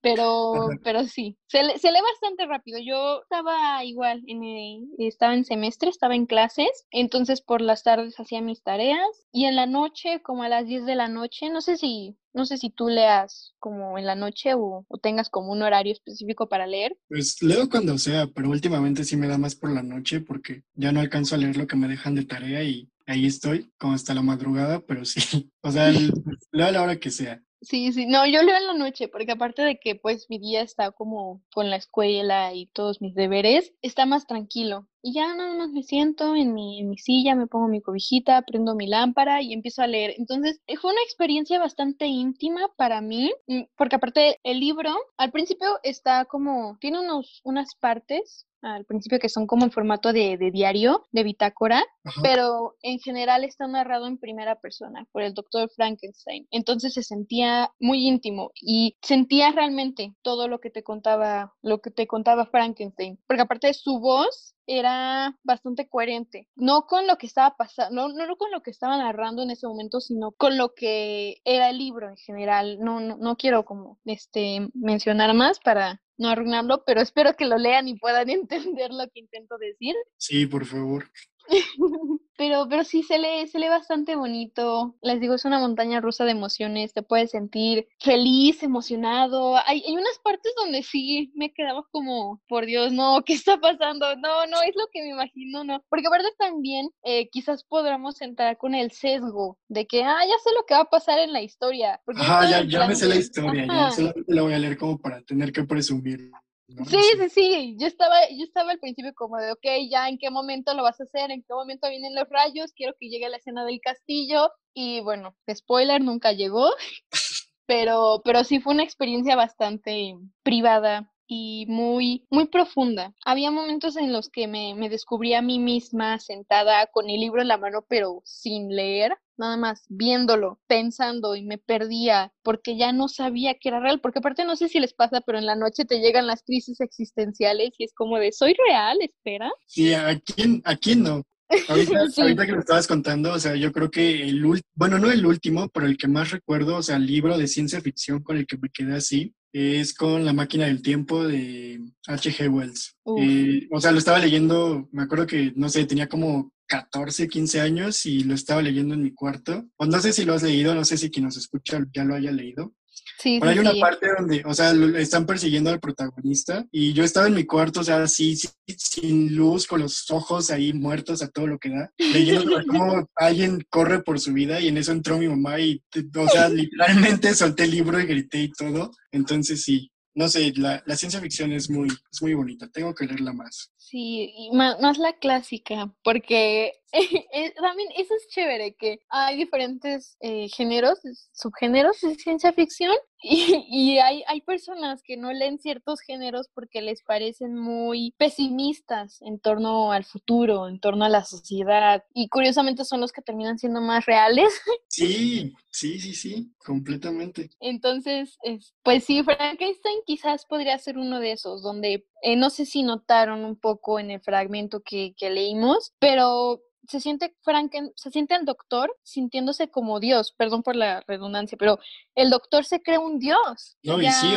pero, 0.00 0.68
pero 0.82 1.04
sí, 1.04 1.36
se, 1.46 1.58
se 1.78 1.92
lee 1.92 2.00
bastante 2.02 2.46
rápido. 2.46 2.78
Yo 2.78 3.22
estaba 3.22 3.84
igual 3.84 4.22
en 4.26 4.88
estaba 4.98 5.34
en 5.34 5.44
semestre, 5.44 5.90
estaba 5.90 6.14
en 6.14 6.26
clases, 6.26 6.86
entonces 6.90 7.40
por 7.40 7.60
las 7.60 7.82
tardes 7.82 8.18
hacía 8.18 8.40
mis 8.40 8.62
tareas 8.62 9.26
y 9.32 9.46
en 9.46 9.56
la 9.56 9.66
noche, 9.66 10.22
como 10.22 10.42
a 10.42 10.48
las 10.48 10.66
10 10.66 10.86
de 10.86 10.94
la 10.94 11.08
noche, 11.08 11.50
no 11.50 11.60
sé 11.60 11.76
si 11.76 12.16
no 12.36 12.44
sé 12.44 12.58
si 12.58 12.68
tú 12.68 12.88
leas 12.88 13.54
como 13.58 13.98
en 13.98 14.04
la 14.04 14.14
noche 14.14 14.52
o, 14.54 14.86
tengas 15.02 15.30
como 15.30 15.52
un 15.52 15.62
horario 15.62 15.94
específico 15.94 16.50
para 16.50 16.66
leer. 16.66 16.94
Pues 17.08 17.42
leo 17.42 17.70
cuando 17.70 17.96
sea, 17.96 18.26
pero 18.26 18.50
últimamente 18.50 19.04
sí 19.04 19.16
me 19.16 19.26
da 19.26 19.38
más 19.38 19.54
por 19.54 19.70
la 19.70 19.82
noche 19.82 20.20
porque 20.20 20.62
ya 20.74 20.92
no 20.92 21.00
alcanzo 21.00 21.34
a 21.34 21.38
leer 21.38 21.56
lo 21.56 21.66
que 21.66 21.76
me 21.76 21.88
dejan 21.88 22.14
de 22.14 22.26
tarea 22.26 22.62
y 22.62 22.90
ahí 23.06 23.24
estoy, 23.24 23.72
como 23.78 23.94
hasta 23.94 24.12
la 24.12 24.20
madrugada, 24.20 24.80
pero 24.80 25.06
sí, 25.06 25.50
o 25.62 25.72
sea, 25.72 25.90
leo 26.52 26.66
a 26.66 26.72
la 26.72 26.82
hora 26.82 26.96
que 26.96 27.10
sea. 27.10 27.42
Sí, 27.68 27.92
sí, 27.92 28.06
no, 28.06 28.24
yo 28.26 28.42
leo 28.44 28.56
en 28.56 28.66
la 28.68 28.74
noche, 28.74 29.08
porque 29.08 29.32
aparte 29.32 29.62
de 29.62 29.78
que 29.80 29.96
pues 29.96 30.30
mi 30.30 30.38
día 30.38 30.62
está 30.62 30.92
como 30.92 31.42
con 31.52 31.68
la 31.68 31.74
escuela 31.76 32.54
y 32.54 32.66
todos 32.66 33.00
mis 33.00 33.14
deberes, 33.16 33.74
está 33.82 34.06
más 34.06 34.26
tranquilo. 34.28 34.86
Y 35.02 35.12
ya 35.14 35.34
nada 35.34 35.52
más 35.54 35.70
me 35.70 35.82
siento 35.82 36.36
en 36.36 36.54
mi, 36.54 36.78
en 36.80 36.88
mi 36.88 36.96
silla, 36.98 37.34
me 37.34 37.48
pongo 37.48 37.66
mi 37.66 37.80
cobijita, 37.82 38.42
prendo 38.42 38.76
mi 38.76 38.86
lámpara 38.86 39.42
y 39.42 39.52
empiezo 39.52 39.82
a 39.82 39.88
leer. 39.88 40.14
Entonces, 40.16 40.60
eh, 40.68 40.76
fue 40.76 40.92
una 40.92 41.02
experiencia 41.02 41.58
bastante 41.58 42.06
íntima 42.06 42.68
para 42.76 43.00
mí, 43.00 43.32
mm, 43.48 43.62
porque 43.76 43.96
aparte 43.96 44.38
el 44.44 44.60
libro 44.60 44.94
al 45.16 45.32
principio 45.32 45.66
está 45.82 46.24
como, 46.24 46.78
tiene 46.80 47.00
unos, 47.00 47.40
unas 47.44 47.74
partes 47.74 48.45
al 48.62 48.84
principio 48.84 49.18
que 49.18 49.28
son 49.28 49.46
como 49.46 49.64
en 49.64 49.70
formato 49.70 50.12
de, 50.12 50.36
diario, 50.52 51.06
de 51.12 51.22
bitácora, 51.22 51.84
pero 52.22 52.76
en 52.82 52.98
general 52.98 53.44
está 53.44 53.66
narrado 53.66 54.06
en 54.06 54.18
primera 54.18 54.56
persona 54.60 55.06
por 55.12 55.22
el 55.22 55.34
doctor 55.34 55.70
Frankenstein. 55.74 56.46
Entonces 56.50 56.94
se 56.94 57.02
sentía 57.02 57.70
muy 57.78 58.06
íntimo 58.06 58.50
y 58.60 58.96
sentía 59.02 59.52
realmente 59.52 60.14
todo 60.22 60.48
lo 60.48 60.60
que 60.60 60.70
te 60.70 60.82
contaba, 60.82 61.54
lo 61.62 61.80
que 61.80 61.90
te 61.90 62.06
contaba 62.06 62.46
Frankenstein, 62.46 63.18
porque 63.26 63.42
aparte 63.42 63.68
de 63.68 63.74
su 63.74 64.00
voz 64.00 64.55
era 64.66 65.38
bastante 65.42 65.88
coherente, 65.88 66.48
no 66.56 66.86
con 66.86 67.06
lo 67.06 67.16
que 67.18 67.26
estaba 67.26 67.56
pasando, 67.56 68.08
no, 68.08 68.26
no 68.26 68.36
con 68.36 68.50
lo 68.50 68.62
que 68.62 68.70
estaba 68.70 68.96
narrando 68.96 69.42
en 69.42 69.50
ese 69.50 69.66
momento, 69.66 70.00
sino 70.00 70.32
con 70.32 70.56
lo 70.56 70.74
que 70.74 71.40
era 71.44 71.70
el 71.70 71.78
libro 71.78 72.08
en 72.08 72.16
general. 72.16 72.78
No, 72.80 73.00
no, 73.00 73.16
no 73.16 73.36
quiero 73.36 73.64
como 73.64 73.98
este 74.04 74.68
mencionar 74.74 75.34
más 75.34 75.60
para 75.60 76.02
no 76.18 76.28
arruinarlo, 76.28 76.84
pero 76.84 77.00
espero 77.00 77.34
que 77.36 77.46
lo 77.46 77.58
lean 77.58 77.88
y 77.88 77.98
puedan 77.98 78.28
entender 78.30 78.92
lo 78.92 79.08
que 79.08 79.20
intento 79.20 79.56
decir. 79.58 79.94
Sí, 80.16 80.46
por 80.46 80.64
favor. 80.64 81.10
pero, 82.36 82.66
pero 82.68 82.84
sí 82.84 83.02
se 83.02 83.18
lee, 83.18 83.46
se 83.48 83.58
lee 83.58 83.68
bastante 83.68 84.16
bonito. 84.16 84.96
Les 85.02 85.20
digo, 85.20 85.34
es 85.34 85.44
una 85.44 85.58
montaña 85.58 86.00
rusa 86.00 86.24
de 86.24 86.32
emociones. 86.32 86.92
Te 86.92 87.02
puedes 87.02 87.30
sentir 87.30 87.88
feliz, 88.00 88.62
emocionado. 88.62 89.56
Hay, 89.66 89.82
hay 89.86 89.92
unas 89.92 90.18
partes 90.22 90.52
donde 90.56 90.82
sí 90.82 91.32
me 91.34 91.52
quedaba 91.52 91.84
como, 91.90 92.42
por 92.48 92.66
Dios, 92.66 92.92
no, 92.92 93.22
¿qué 93.24 93.34
está 93.34 93.58
pasando? 93.58 94.16
No, 94.16 94.46
no, 94.46 94.62
es 94.62 94.74
lo 94.76 94.86
que 94.92 95.02
me 95.02 95.10
imagino, 95.10 95.64
no. 95.64 95.82
Porque 95.88 96.06
aparte 96.06 96.28
también 96.38 96.90
eh, 97.04 97.28
quizás 97.30 97.64
podamos 97.64 98.20
entrar 98.20 98.58
con 98.58 98.74
el 98.74 98.90
sesgo 98.90 99.58
de 99.68 99.86
que, 99.86 100.02
ah, 100.02 100.20
ya 100.26 100.34
sé 100.42 100.50
lo 100.54 100.64
que 100.66 100.74
va 100.74 100.80
a 100.80 100.90
pasar 100.90 101.18
en 101.18 101.32
la 101.32 101.42
historia. 101.42 102.00
Ajá, 102.16 102.50
ya, 102.50 102.62
ya 102.64 102.86
me 102.86 102.94
sé 102.94 103.06
la 103.06 103.16
historia, 103.16 103.66
ya 103.66 103.90
solamente 103.90 104.34
la 104.34 104.42
voy 104.42 104.54
a 104.54 104.58
leer 104.58 104.76
como 104.76 104.98
para 104.98 105.22
tener 105.22 105.52
que 105.52 105.64
presumir. 105.64 106.30
Sí, 106.68 107.00
sí, 107.18 107.28
sí. 107.30 107.76
Yo 107.78 107.86
estaba, 107.86 108.16
yo 108.30 108.44
estaba 108.44 108.72
al 108.72 108.80
principio 108.80 109.12
como 109.14 109.36
de, 109.38 109.52
ok, 109.52 109.66
ya 109.90 110.08
en 110.08 110.18
qué 110.18 110.30
momento 110.30 110.74
lo 110.74 110.82
vas 110.82 111.00
a 111.00 111.04
hacer, 111.04 111.30
en 111.30 111.42
qué 111.42 111.54
momento 111.54 111.88
vienen 111.88 112.14
los 112.14 112.28
rayos, 112.28 112.72
quiero 112.72 112.94
que 112.98 113.08
llegue 113.08 113.28
la 113.28 113.36
escena 113.36 113.64
del 113.64 113.80
castillo. 113.80 114.50
Y 114.74 115.00
bueno, 115.00 115.36
spoiler, 115.52 116.02
nunca 116.02 116.32
llegó. 116.32 116.70
Pero, 117.68 118.22
pero 118.24 118.44
sí 118.44 118.60
fue 118.60 118.74
una 118.74 118.84
experiencia 118.84 119.34
bastante 119.34 120.14
privada 120.44 121.12
y 121.26 121.66
muy, 121.66 122.24
muy 122.30 122.46
profunda. 122.46 123.12
Había 123.24 123.50
momentos 123.50 123.96
en 123.96 124.12
los 124.12 124.30
que 124.30 124.46
me, 124.46 124.76
me 124.76 124.88
descubrí 124.88 125.34
a 125.34 125.42
mí 125.42 125.58
misma 125.58 126.20
sentada 126.20 126.86
con 126.86 127.10
el 127.10 127.18
libro 127.18 127.42
en 127.42 127.48
la 127.48 127.58
mano, 127.58 127.84
pero 127.88 128.22
sin 128.24 128.68
leer, 128.68 129.18
nada 129.38 129.56
más 129.56 129.84
viéndolo, 129.88 130.60
pensando 130.66 131.36
y 131.36 131.42
me 131.42 131.58
perdía 131.58 132.32
porque 132.42 132.76
ya 132.76 132.92
no 132.92 133.08
sabía 133.08 133.54
que 133.54 133.68
era 133.68 133.80
real, 133.80 134.00
porque 134.00 134.20
aparte 134.20 134.44
no 134.44 134.56
sé 134.56 134.68
si 134.68 134.80
les 134.80 134.94
pasa, 134.94 135.20
pero 135.20 135.38
en 135.38 135.46
la 135.46 135.56
noche 135.56 135.84
te 135.84 136.00
llegan 136.00 136.26
las 136.26 136.42
crisis 136.42 136.80
existenciales 136.80 137.70
y 137.78 137.84
es 137.84 137.94
como 137.94 138.18
de, 138.18 138.32
¿soy 138.32 138.54
real? 138.68 138.98
Espera. 139.00 139.52
Sí, 139.66 139.92
aquí, 139.94 140.62
aquí 140.64 140.96
no. 140.96 141.22
Ahorita, 141.68 142.46
que 142.46 142.52
lo 142.52 142.60
estabas 142.60 142.86
contando, 142.86 143.32
o 143.32 143.38
sea, 143.38 143.54
yo 143.54 143.72
creo 143.72 143.90
que 143.90 144.24
el 144.24 144.44
último, 144.44 144.68
bueno, 144.74 144.98
no 144.98 145.10
el 145.10 145.24
último, 145.24 145.68
pero 145.68 145.86
el 145.86 145.96
que 145.96 146.08
más 146.08 146.30
recuerdo, 146.30 146.76
o 146.76 146.82
sea, 146.82 146.96
el 146.96 147.06
libro 147.06 147.38
de 147.38 147.46
ciencia 147.46 147.80
ficción 147.80 148.22
con 148.22 148.36
el 148.36 148.46
que 148.46 148.58
me 148.58 148.68
quedé 148.70 148.94
así, 148.94 149.34
es 149.52 149.94
con 149.94 150.24
La 150.24 150.34
máquina 150.34 150.66
del 150.66 150.82
tiempo 150.82 151.26
de 151.26 151.80
H.G. 152.06 152.52
Wells. 152.52 152.96
Eh, 153.18 153.66
o 153.70 153.80
sea, 153.80 153.90
lo 153.90 153.98
estaba 153.98 154.18
leyendo, 154.18 154.88
me 154.92 155.04
acuerdo 155.04 155.26
que, 155.26 155.52
no 155.56 155.68
sé, 155.70 155.86
tenía 155.86 156.08
como 156.08 156.52
14, 156.66 157.28
15 157.28 157.60
años 157.60 158.06
y 158.06 158.24
lo 158.24 158.34
estaba 158.34 158.62
leyendo 158.62 158.94
en 158.94 159.02
mi 159.02 159.12
cuarto. 159.12 159.66
O 159.76 159.86
no 159.86 160.00
sé 160.00 160.12
si 160.12 160.24
lo 160.24 160.34
has 160.34 160.42
leído, 160.42 160.74
no 160.74 160.84
sé 160.84 160.96
si 160.96 161.10
quien 161.10 161.24
nos 161.24 161.36
escucha 161.36 161.84
ya 161.92 162.04
lo 162.04 162.14
haya 162.14 162.32
leído. 162.32 162.74
Sí, 163.18 163.38
Pero 163.40 163.50
hay 163.50 163.58
una 163.58 163.72
parte 163.80 164.08
donde, 164.16 164.42
o 164.44 164.52
sea, 164.52 164.72
están 164.98 165.24
persiguiendo 165.24 165.70
al 165.70 165.80
protagonista 165.80 166.66
y 166.70 166.92
yo 166.92 167.02
estaba 167.02 167.26
en 167.26 167.34
mi 167.34 167.44
cuarto, 167.44 167.80
o 167.80 167.84
sea, 167.84 168.02
así, 168.02 168.36
sin 168.66 169.34
luz, 169.34 169.66
con 169.66 169.80
los 169.80 170.10
ojos 170.10 170.50
ahí 170.50 170.72
muertos 170.74 171.22
a 171.22 171.28
todo 171.28 171.46
lo 171.46 171.58
que 171.58 171.70
da, 171.70 171.90
leyendo 171.98 172.58
cómo 172.68 173.08
alguien 173.16 173.64
corre 173.70 174.02
por 174.02 174.20
su 174.20 174.34
vida 174.34 174.60
y 174.60 174.68
en 174.68 174.76
eso 174.76 174.92
entró 174.92 175.18
mi 175.18 175.28
mamá 175.28 175.58
y, 175.60 175.82
o 176.14 176.28
sea, 176.28 176.48
literalmente 176.48 177.34
solté 177.34 177.64
el 177.64 177.70
libro 177.70 178.00
y 178.00 178.06
grité 178.06 178.42
y 178.42 178.52
todo. 178.52 178.90
Entonces 179.12 179.62
sí, 179.62 179.90
no 180.16 180.28
sé, 180.28 180.50
la, 180.56 180.82
la, 180.86 180.96
ciencia 180.96 181.20
ficción 181.20 181.52
es 181.52 181.68
muy, 181.68 181.88
es 181.88 182.22
muy 182.22 182.32
bonita, 182.32 182.66
tengo 182.68 182.94
que 182.94 183.04
leerla 183.04 183.34
más. 183.34 183.70
Sí, 183.76 184.32
y 184.34 184.50
más, 184.50 184.80
más 184.80 184.96
la 184.96 185.12
clásica, 185.12 185.94
porque 186.02 186.72
también 187.60 187.88
eso 187.96 188.14
es 188.14 188.28
chévere, 188.28 188.74
que 188.74 189.00
hay 189.08 189.36
diferentes 189.36 190.16
eh, 190.20 190.48
géneros, 190.48 191.00
subgéneros 191.32 192.00
de 192.00 192.14
ciencia 192.14 192.52
ficción 192.52 192.94
y, 193.22 193.66
y 193.68 193.98
hay, 193.98 194.22
hay, 194.26 194.40
personas 194.42 195.02
que 195.02 195.16
no 195.16 195.32
leen 195.32 195.58
ciertos 195.58 196.00
géneros 196.00 196.48
porque 196.54 196.82
les 196.82 197.02
parecen 197.02 197.54
muy 197.54 198.14
pesimistas 198.18 199.20
en 199.22 199.40
torno 199.40 199.90
al 199.90 200.04
futuro, 200.04 200.68
en 200.68 200.78
torno 200.80 201.04
a 201.04 201.08
la 201.08 201.24
sociedad 201.24 202.04
y 202.14 202.28
curiosamente 202.28 202.84
son 202.84 203.00
los 203.00 203.12
que 203.12 203.22
terminan 203.22 203.58
siendo 203.58 203.80
más 203.80 204.06
reales. 204.06 204.48
Sí, 204.88 205.52
sí, 205.70 206.00
sí, 206.00 206.14
sí, 206.14 206.54
completamente. 206.56 207.50
Entonces, 207.60 208.38
pues 208.82 209.04
sí, 209.04 209.22
Frankenstein 209.22 209.98
quizás 210.06 210.46
podría 210.46 210.78
ser 210.78 210.96
uno 210.96 211.20
de 211.20 211.32
esos, 211.32 211.62
donde 211.62 212.06
eh, 212.22 212.36
no 212.36 212.48
sé 212.48 212.64
si 212.64 212.82
notaron 212.82 213.44
un 213.44 213.56
poco 213.56 213.98
en 213.98 214.10
el 214.10 214.20
fragmento 214.20 214.80
que, 214.82 215.14
que 215.18 215.28
leímos, 215.28 215.92
pero 215.98 216.62
se 216.88 217.00
siente 217.00 217.34
Franken, 217.42 217.92
se 217.96 218.10
siente 218.10 218.34
el 218.34 218.44
doctor 218.44 218.96
sintiéndose 219.02 219.68
como 219.68 220.00
Dios, 220.00 220.32
perdón 220.36 220.62
por 220.62 220.76
la 220.76 221.02
redundancia, 221.06 221.58
pero 221.58 221.78
el 222.14 222.30
doctor 222.30 222.64
se 222.64 222.80
cree 222.82 222.98
un 222.98 223.18
Dios. 223.18 223.76
No, 223.82 224.00
y 224.00 224.10
sí, 224.10 224.34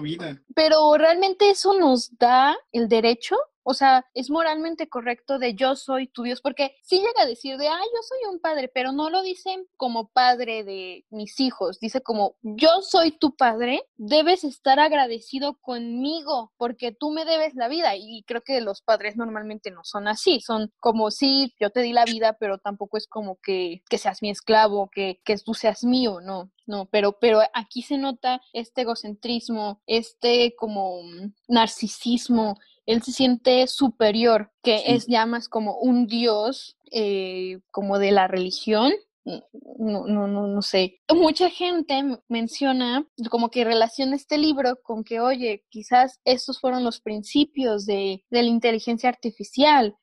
vida. 0.00 0.40
Pero 0.54 0.96
realmente 0.96 1.50
eso 1.50 1.78
nos 1.78 2.16
da 2.18 2.56
el 2.72 2.88
derecho 2.88 3.36
o 3.68 3.74
sea, 3.74 4.06
es 4.14 4.30
moralmente 4.30 4.88
correcto 4.88 5.40
de 5.40 5.56
yo 5.56 5.74
soy 5.74 6.06
tu 6.06 6.22
Dios, 6.22 6.40
porque 6.40 6.76
sí 6.84 6.98
llega 6.98 7.22
a 7.22 7.26
decir 7.26 7.58
de, 7.58 7.66
ah, 7.66 7.80
yo 7.80 8.02
soy 8.02 8.32
un 8.32 8.38
padre, 8.38 8.70
pero 8.72 8.92
no 8.92 9.10
lo 9.10 9.22
dicen 9.22 9.66
como 9.76 10.06
padre 10.12 10.62
de 10.62 11.04
mis 11.10 11.40
hijos, 11.40 11.80
dice 11.80 12.00
como, 12.00 12.36
yo 12.42 12.80
soy 12.82 13.10
tu 13.10 13.34
padre, 13.34 13.82
debes 13.96 14.44
estar 14.44 14.78
agradecido 14.78 15.58
conmigo 15.60 16.52
porque 16.58 16.92
tú 16.92 17.10
me 17.10 17.24
debes 17.24 17.56
la 17.56 17.66
vida. 17.66 17.96
Y 17.96 18.22
creo 18.28 18.42
que 18.42 18.60
los 18.60 18.82
padres 18.82 19.16
normalmente 19.16 19.72
no 19.72 19.82
son 19.82 20.06
así, 20.06 20.40
son 20.40 20.72
como, 20.78 21.10
sí, 21.10 21.52
yo 21.58 21.70
te 21.70 21.80
di 21.80 21.92
la 21.92 22.04
vida, 22.04 22.34
pero 22.38 22.58
tampoco 22.58 22.96
es 22.98 23.08
como 23.08 23.40
que, 23.42 23.82
que 23.90 23.98
seas 23.98 24.22
mi 24.22 24.30
esclavo, 24.30 24.90
que, 24.92 25.20
que 25.24 25.36
tú 25.38 25.54
seas 25.54 25.82
mío, 25.82 26.20
no. 26.20 26.52
No, 26.66 26.86
pero, 26.86 27.18
pero 27.20 27.40
aquí 27.54 27.82
se 27.82 27.96
nota 27.96 28.40
este 28.52 28.82
egocentrismo, 28.82 29.80
este 29.86 30.54
como 30.56 31.00
narcisismo, 31.48 32.58
él 32.86 33.02
se 33.02 33.12
siente 33.12 33.66
superior, 33.66 34.52
que 34.62 34.82
es 34.86 35.06
ya 35.06 35.26
más 35.26 35.48
como 35.48 35.78
un 35.78 36.06
dios, 36.06 36.76
eh, 36.92 37.60
como 37.70 37.98
de 37.98 38.12
la 38.12 38.28
religión, 38.28 38.92
no, 39.26 40.06
no, 40.06 40.28
no, 40.28 40.46
no 40.46 40.62
sé. 40.62 41.00
Mucha 41.12 41.50
gente 41.50 42.00
menciona 42.28 43.04
como 43.28 43.50
que 43.50 43.64
relaciona 43.64 44.14
este 44.14 44.38
libro 44.38 44.80
con 44.82 45.02
que, 45.02 45.18
oye, 45.20 45.64
quizás 45.68 46.20
estos 46.24 46.60
fueron 46.60 46.84
los 46.84 47.00
principios 47.00 47.86
de, 47.86 48.24
de 48.30 48.42
la 48.42 48.48
inteligencia 48.48 49.08
artificial 49.08 49.96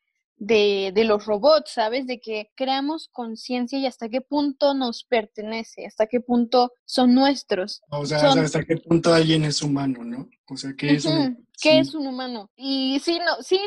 de, 0.45 0.91
de, 0.93 1.03
los 1.05 1.25
robots, 1.25 1.71
¿sabes? 1.73 2.05
De 2.05 2.19
que 2.19 2.51
creamos 2.55 3.09
conciencia 3.11 3.79
y 3.79 3.85
hasta 3.85 4.09
qué 4.09 4.21
punto 4.21 4.73
nos 4.73 5.03
pertenece, 5.03 5.85
hasta 5.85 6.07
qué 6.07 6.19
punto 6.19 6.73
son 6.85 7.13
nuestros. 7.13 7.81
O 7.89 8.05
sea, 8.05 8.31
hasta 8.31 8.63
qué 8.63 8.77
punto 8.77 9.13
alguien 9.13 9.45
es 9.45 9.61
humano, 9.61 10.03
¿no? 10.03 10.29
O 10.49 10.57
sea, 10.57 10.73
¿qué 10.77 10.93
es 10.93 11.05
un, 11.05 11.47
¿Qué 11.61 11.79
es 11.79 11.95
un 11.95 12.07
humano? 12.07 12.49
Y 12.55 12.99
sí, 12.99 13.19
no, 13.19 13.41
sí, 13.41 13.59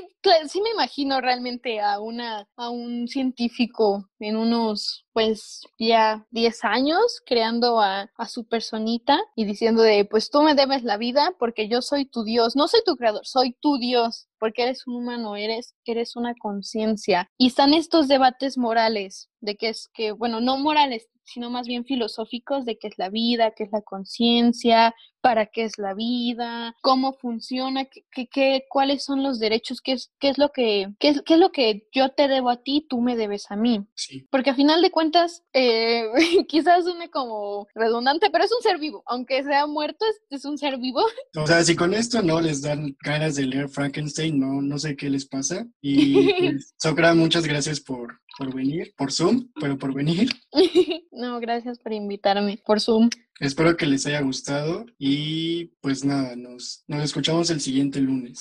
sí 0.48 0.60
me 0.60 0.70
imagino 0.70 1.20
realmente 1.20 1.80
a 1.80 2.00
una, 2.00 2.46
a 2.56 2.68
un 2.68 3.08
científico 3.08 4.10
en 4.18 4.36
unos, 4.36 5.06
pues, 5.12 5.62
ya 5.78 6.26
10 6.30 6.64
años 6.64 7.22
creando 7.24 7.80
a, 7.80 8.10
a 8.16 8.28
su 8.28 8.46
personita 8.46 9.18
y 9.34 9.46
diciendo 9.46 9.82
de, 9.82 10.04
pues 10.04 10.30
tú 10.30 10.42
me 10.42 10.54
debes 10.54 10.82
la 10.82 10.98
vida 10.98 11.32
porque 11.38 11.68
yo 11.68 11.80
soy 11.80 12.04
tu 12.04 12.24
Dios, 12.24 12.56
no 12.56 12.68
soy 12.68 12.80
tu 12.84 12.96
creador, 12.96 13.24
soy 13.24 13.56
tu 13.60 13.78
Dios, 13.78 14.28
porque 14.38 14.64
eres 14.64 14.86
un 14.86 14.96
humano, 14.96 15.36
eres, 15.36 15.74
eres 15.84 16.16
una 16.16 16.34
conciencia. 16.34 17.30
Y 17.38 17.48
están 17.48 17.72
estos 17.72 18.08
debates 18.08 18.58
morales 18.58 19.30
de 19.46 19.56
que 19.56 19.70
es 19.70 19.88
que, 19.94 20.12
bueno, 20.12 20.40
no 20.42 20.58
morales, 20.58 21.08
sino 21.24 21.50
más 21.50 21.66
bien 21.66 21.84
filosóficos 21.84 22.64
de 22.64 22.78
qué 22.78 22.88
es 22.88 22.98
la 22.98 23.08
vida, 23.08 23.52
qué 23.56 23.64
es 23.64 23.72
la 23.72 23.82
conciencia, 23.82 24.94
para 25.20 25.46
qué 25.46 25.64
es 25.64 25.76
la 25.76 25.92
vida, 25.92 26.76
cómo 26.82 27.14
funciona, 27.14 27.86
qué, 27.86 28.28
qué, 28.28 28.64
cuáles 28.68 29.04
son 29.04 29.24
los 29.24 29.40
derechos, 29.40 29.80
qué 29.80 29.92
es, 29.92 30.12
qué 30.20 30.28
es 30.28 30.38
lo 30.38 30.50
que, 30.50 30.86
qué 31.00 31.08
es, 31.08 31.22
qué 31.22 31.34
es 31.34 31.40
lo 31.40 31.50
que 31.50 31.88
yo 31.92 32.10
te 32.10 32.28
debo 32.28 32.50
a 32.50 32.62
ti, 32.62 32.86
tú 32.88 33.00
me 33.00 33.16
debes 33.16 33.50
a 33.50 33.56
mí. 33.56 33.84
Porque 34.30 34.50
a 34.50 34.54
final 34.54 34.82
de 34.82 34.92
cuentas, 34.92 35.42
eh, 35.52 36.04
quizás 36.48 36.84
suene 36.84 37.10
como 37.10 37.66
redundante, 37.74 38.30
pero 38.30 38.44
es 38.44 38.52
un 38.52 38.62
ser 38.62 38.78
vivo, 38.78 39.02
aunque 39.06 39.42
sea 39.42 39.66
muerto, 39.66 40.04
es, 40.06 40.22
es, 40.30 40.44
un 40.44 40.58
ser 40.58 40.78
vivo. 40.78 41.00
O 41.36 41.46
sea, 41.46 41.62
si 41.64 41.76
con 41.76 41.92
esto 41.92 42.22
no 42.22 42.40
les 42.40 42.62
dan 42.62 42.96
ganas 43.04 43.34
de 43.34 43.46
leer 43.46 43.68
Frankenstein, 43.68 44.38
no, 44.38 44.62
no 44.62 44.78
sé 44.78 44.96
qué 44.96 45.10
les 45.10 45.26
pasa. 45.26 45.66
Y 45.80 46.32
pues, 46.32 46.74
Socra, 46.78 47.14
muchas 47.14 47.46
gracias 47.46 47.80
por, 47.80 48.20
por 48.36 48.54
venir, 48.54 48.94
por 48.96 49.12
Zoom, 49.12 49.48
pero 49.60 49.78
por 49.78 49.94
venir. 49.94 50.30
no, 51.12 51.40
gracias 51.40 51.78
por 51.78 51.92
invitarme, 51.92 52.60
por 52.64 52.80
Zoom. 52.80 53.10
Espero 53.38 53.76
que 53.76 53.86
les 53.86 54.06
haya 54.06 54.20
gustado 54.22 54.86
y 54.98 55.66
pues 55.80 56.04
nada, 56.04 56.36
nos, 56.36 56.84
nos 56.86 57.04
escuchamos 57.04 57.50
el 57.50 57.60
siguiente 57.60 58.00
lunes. 58.00 58.38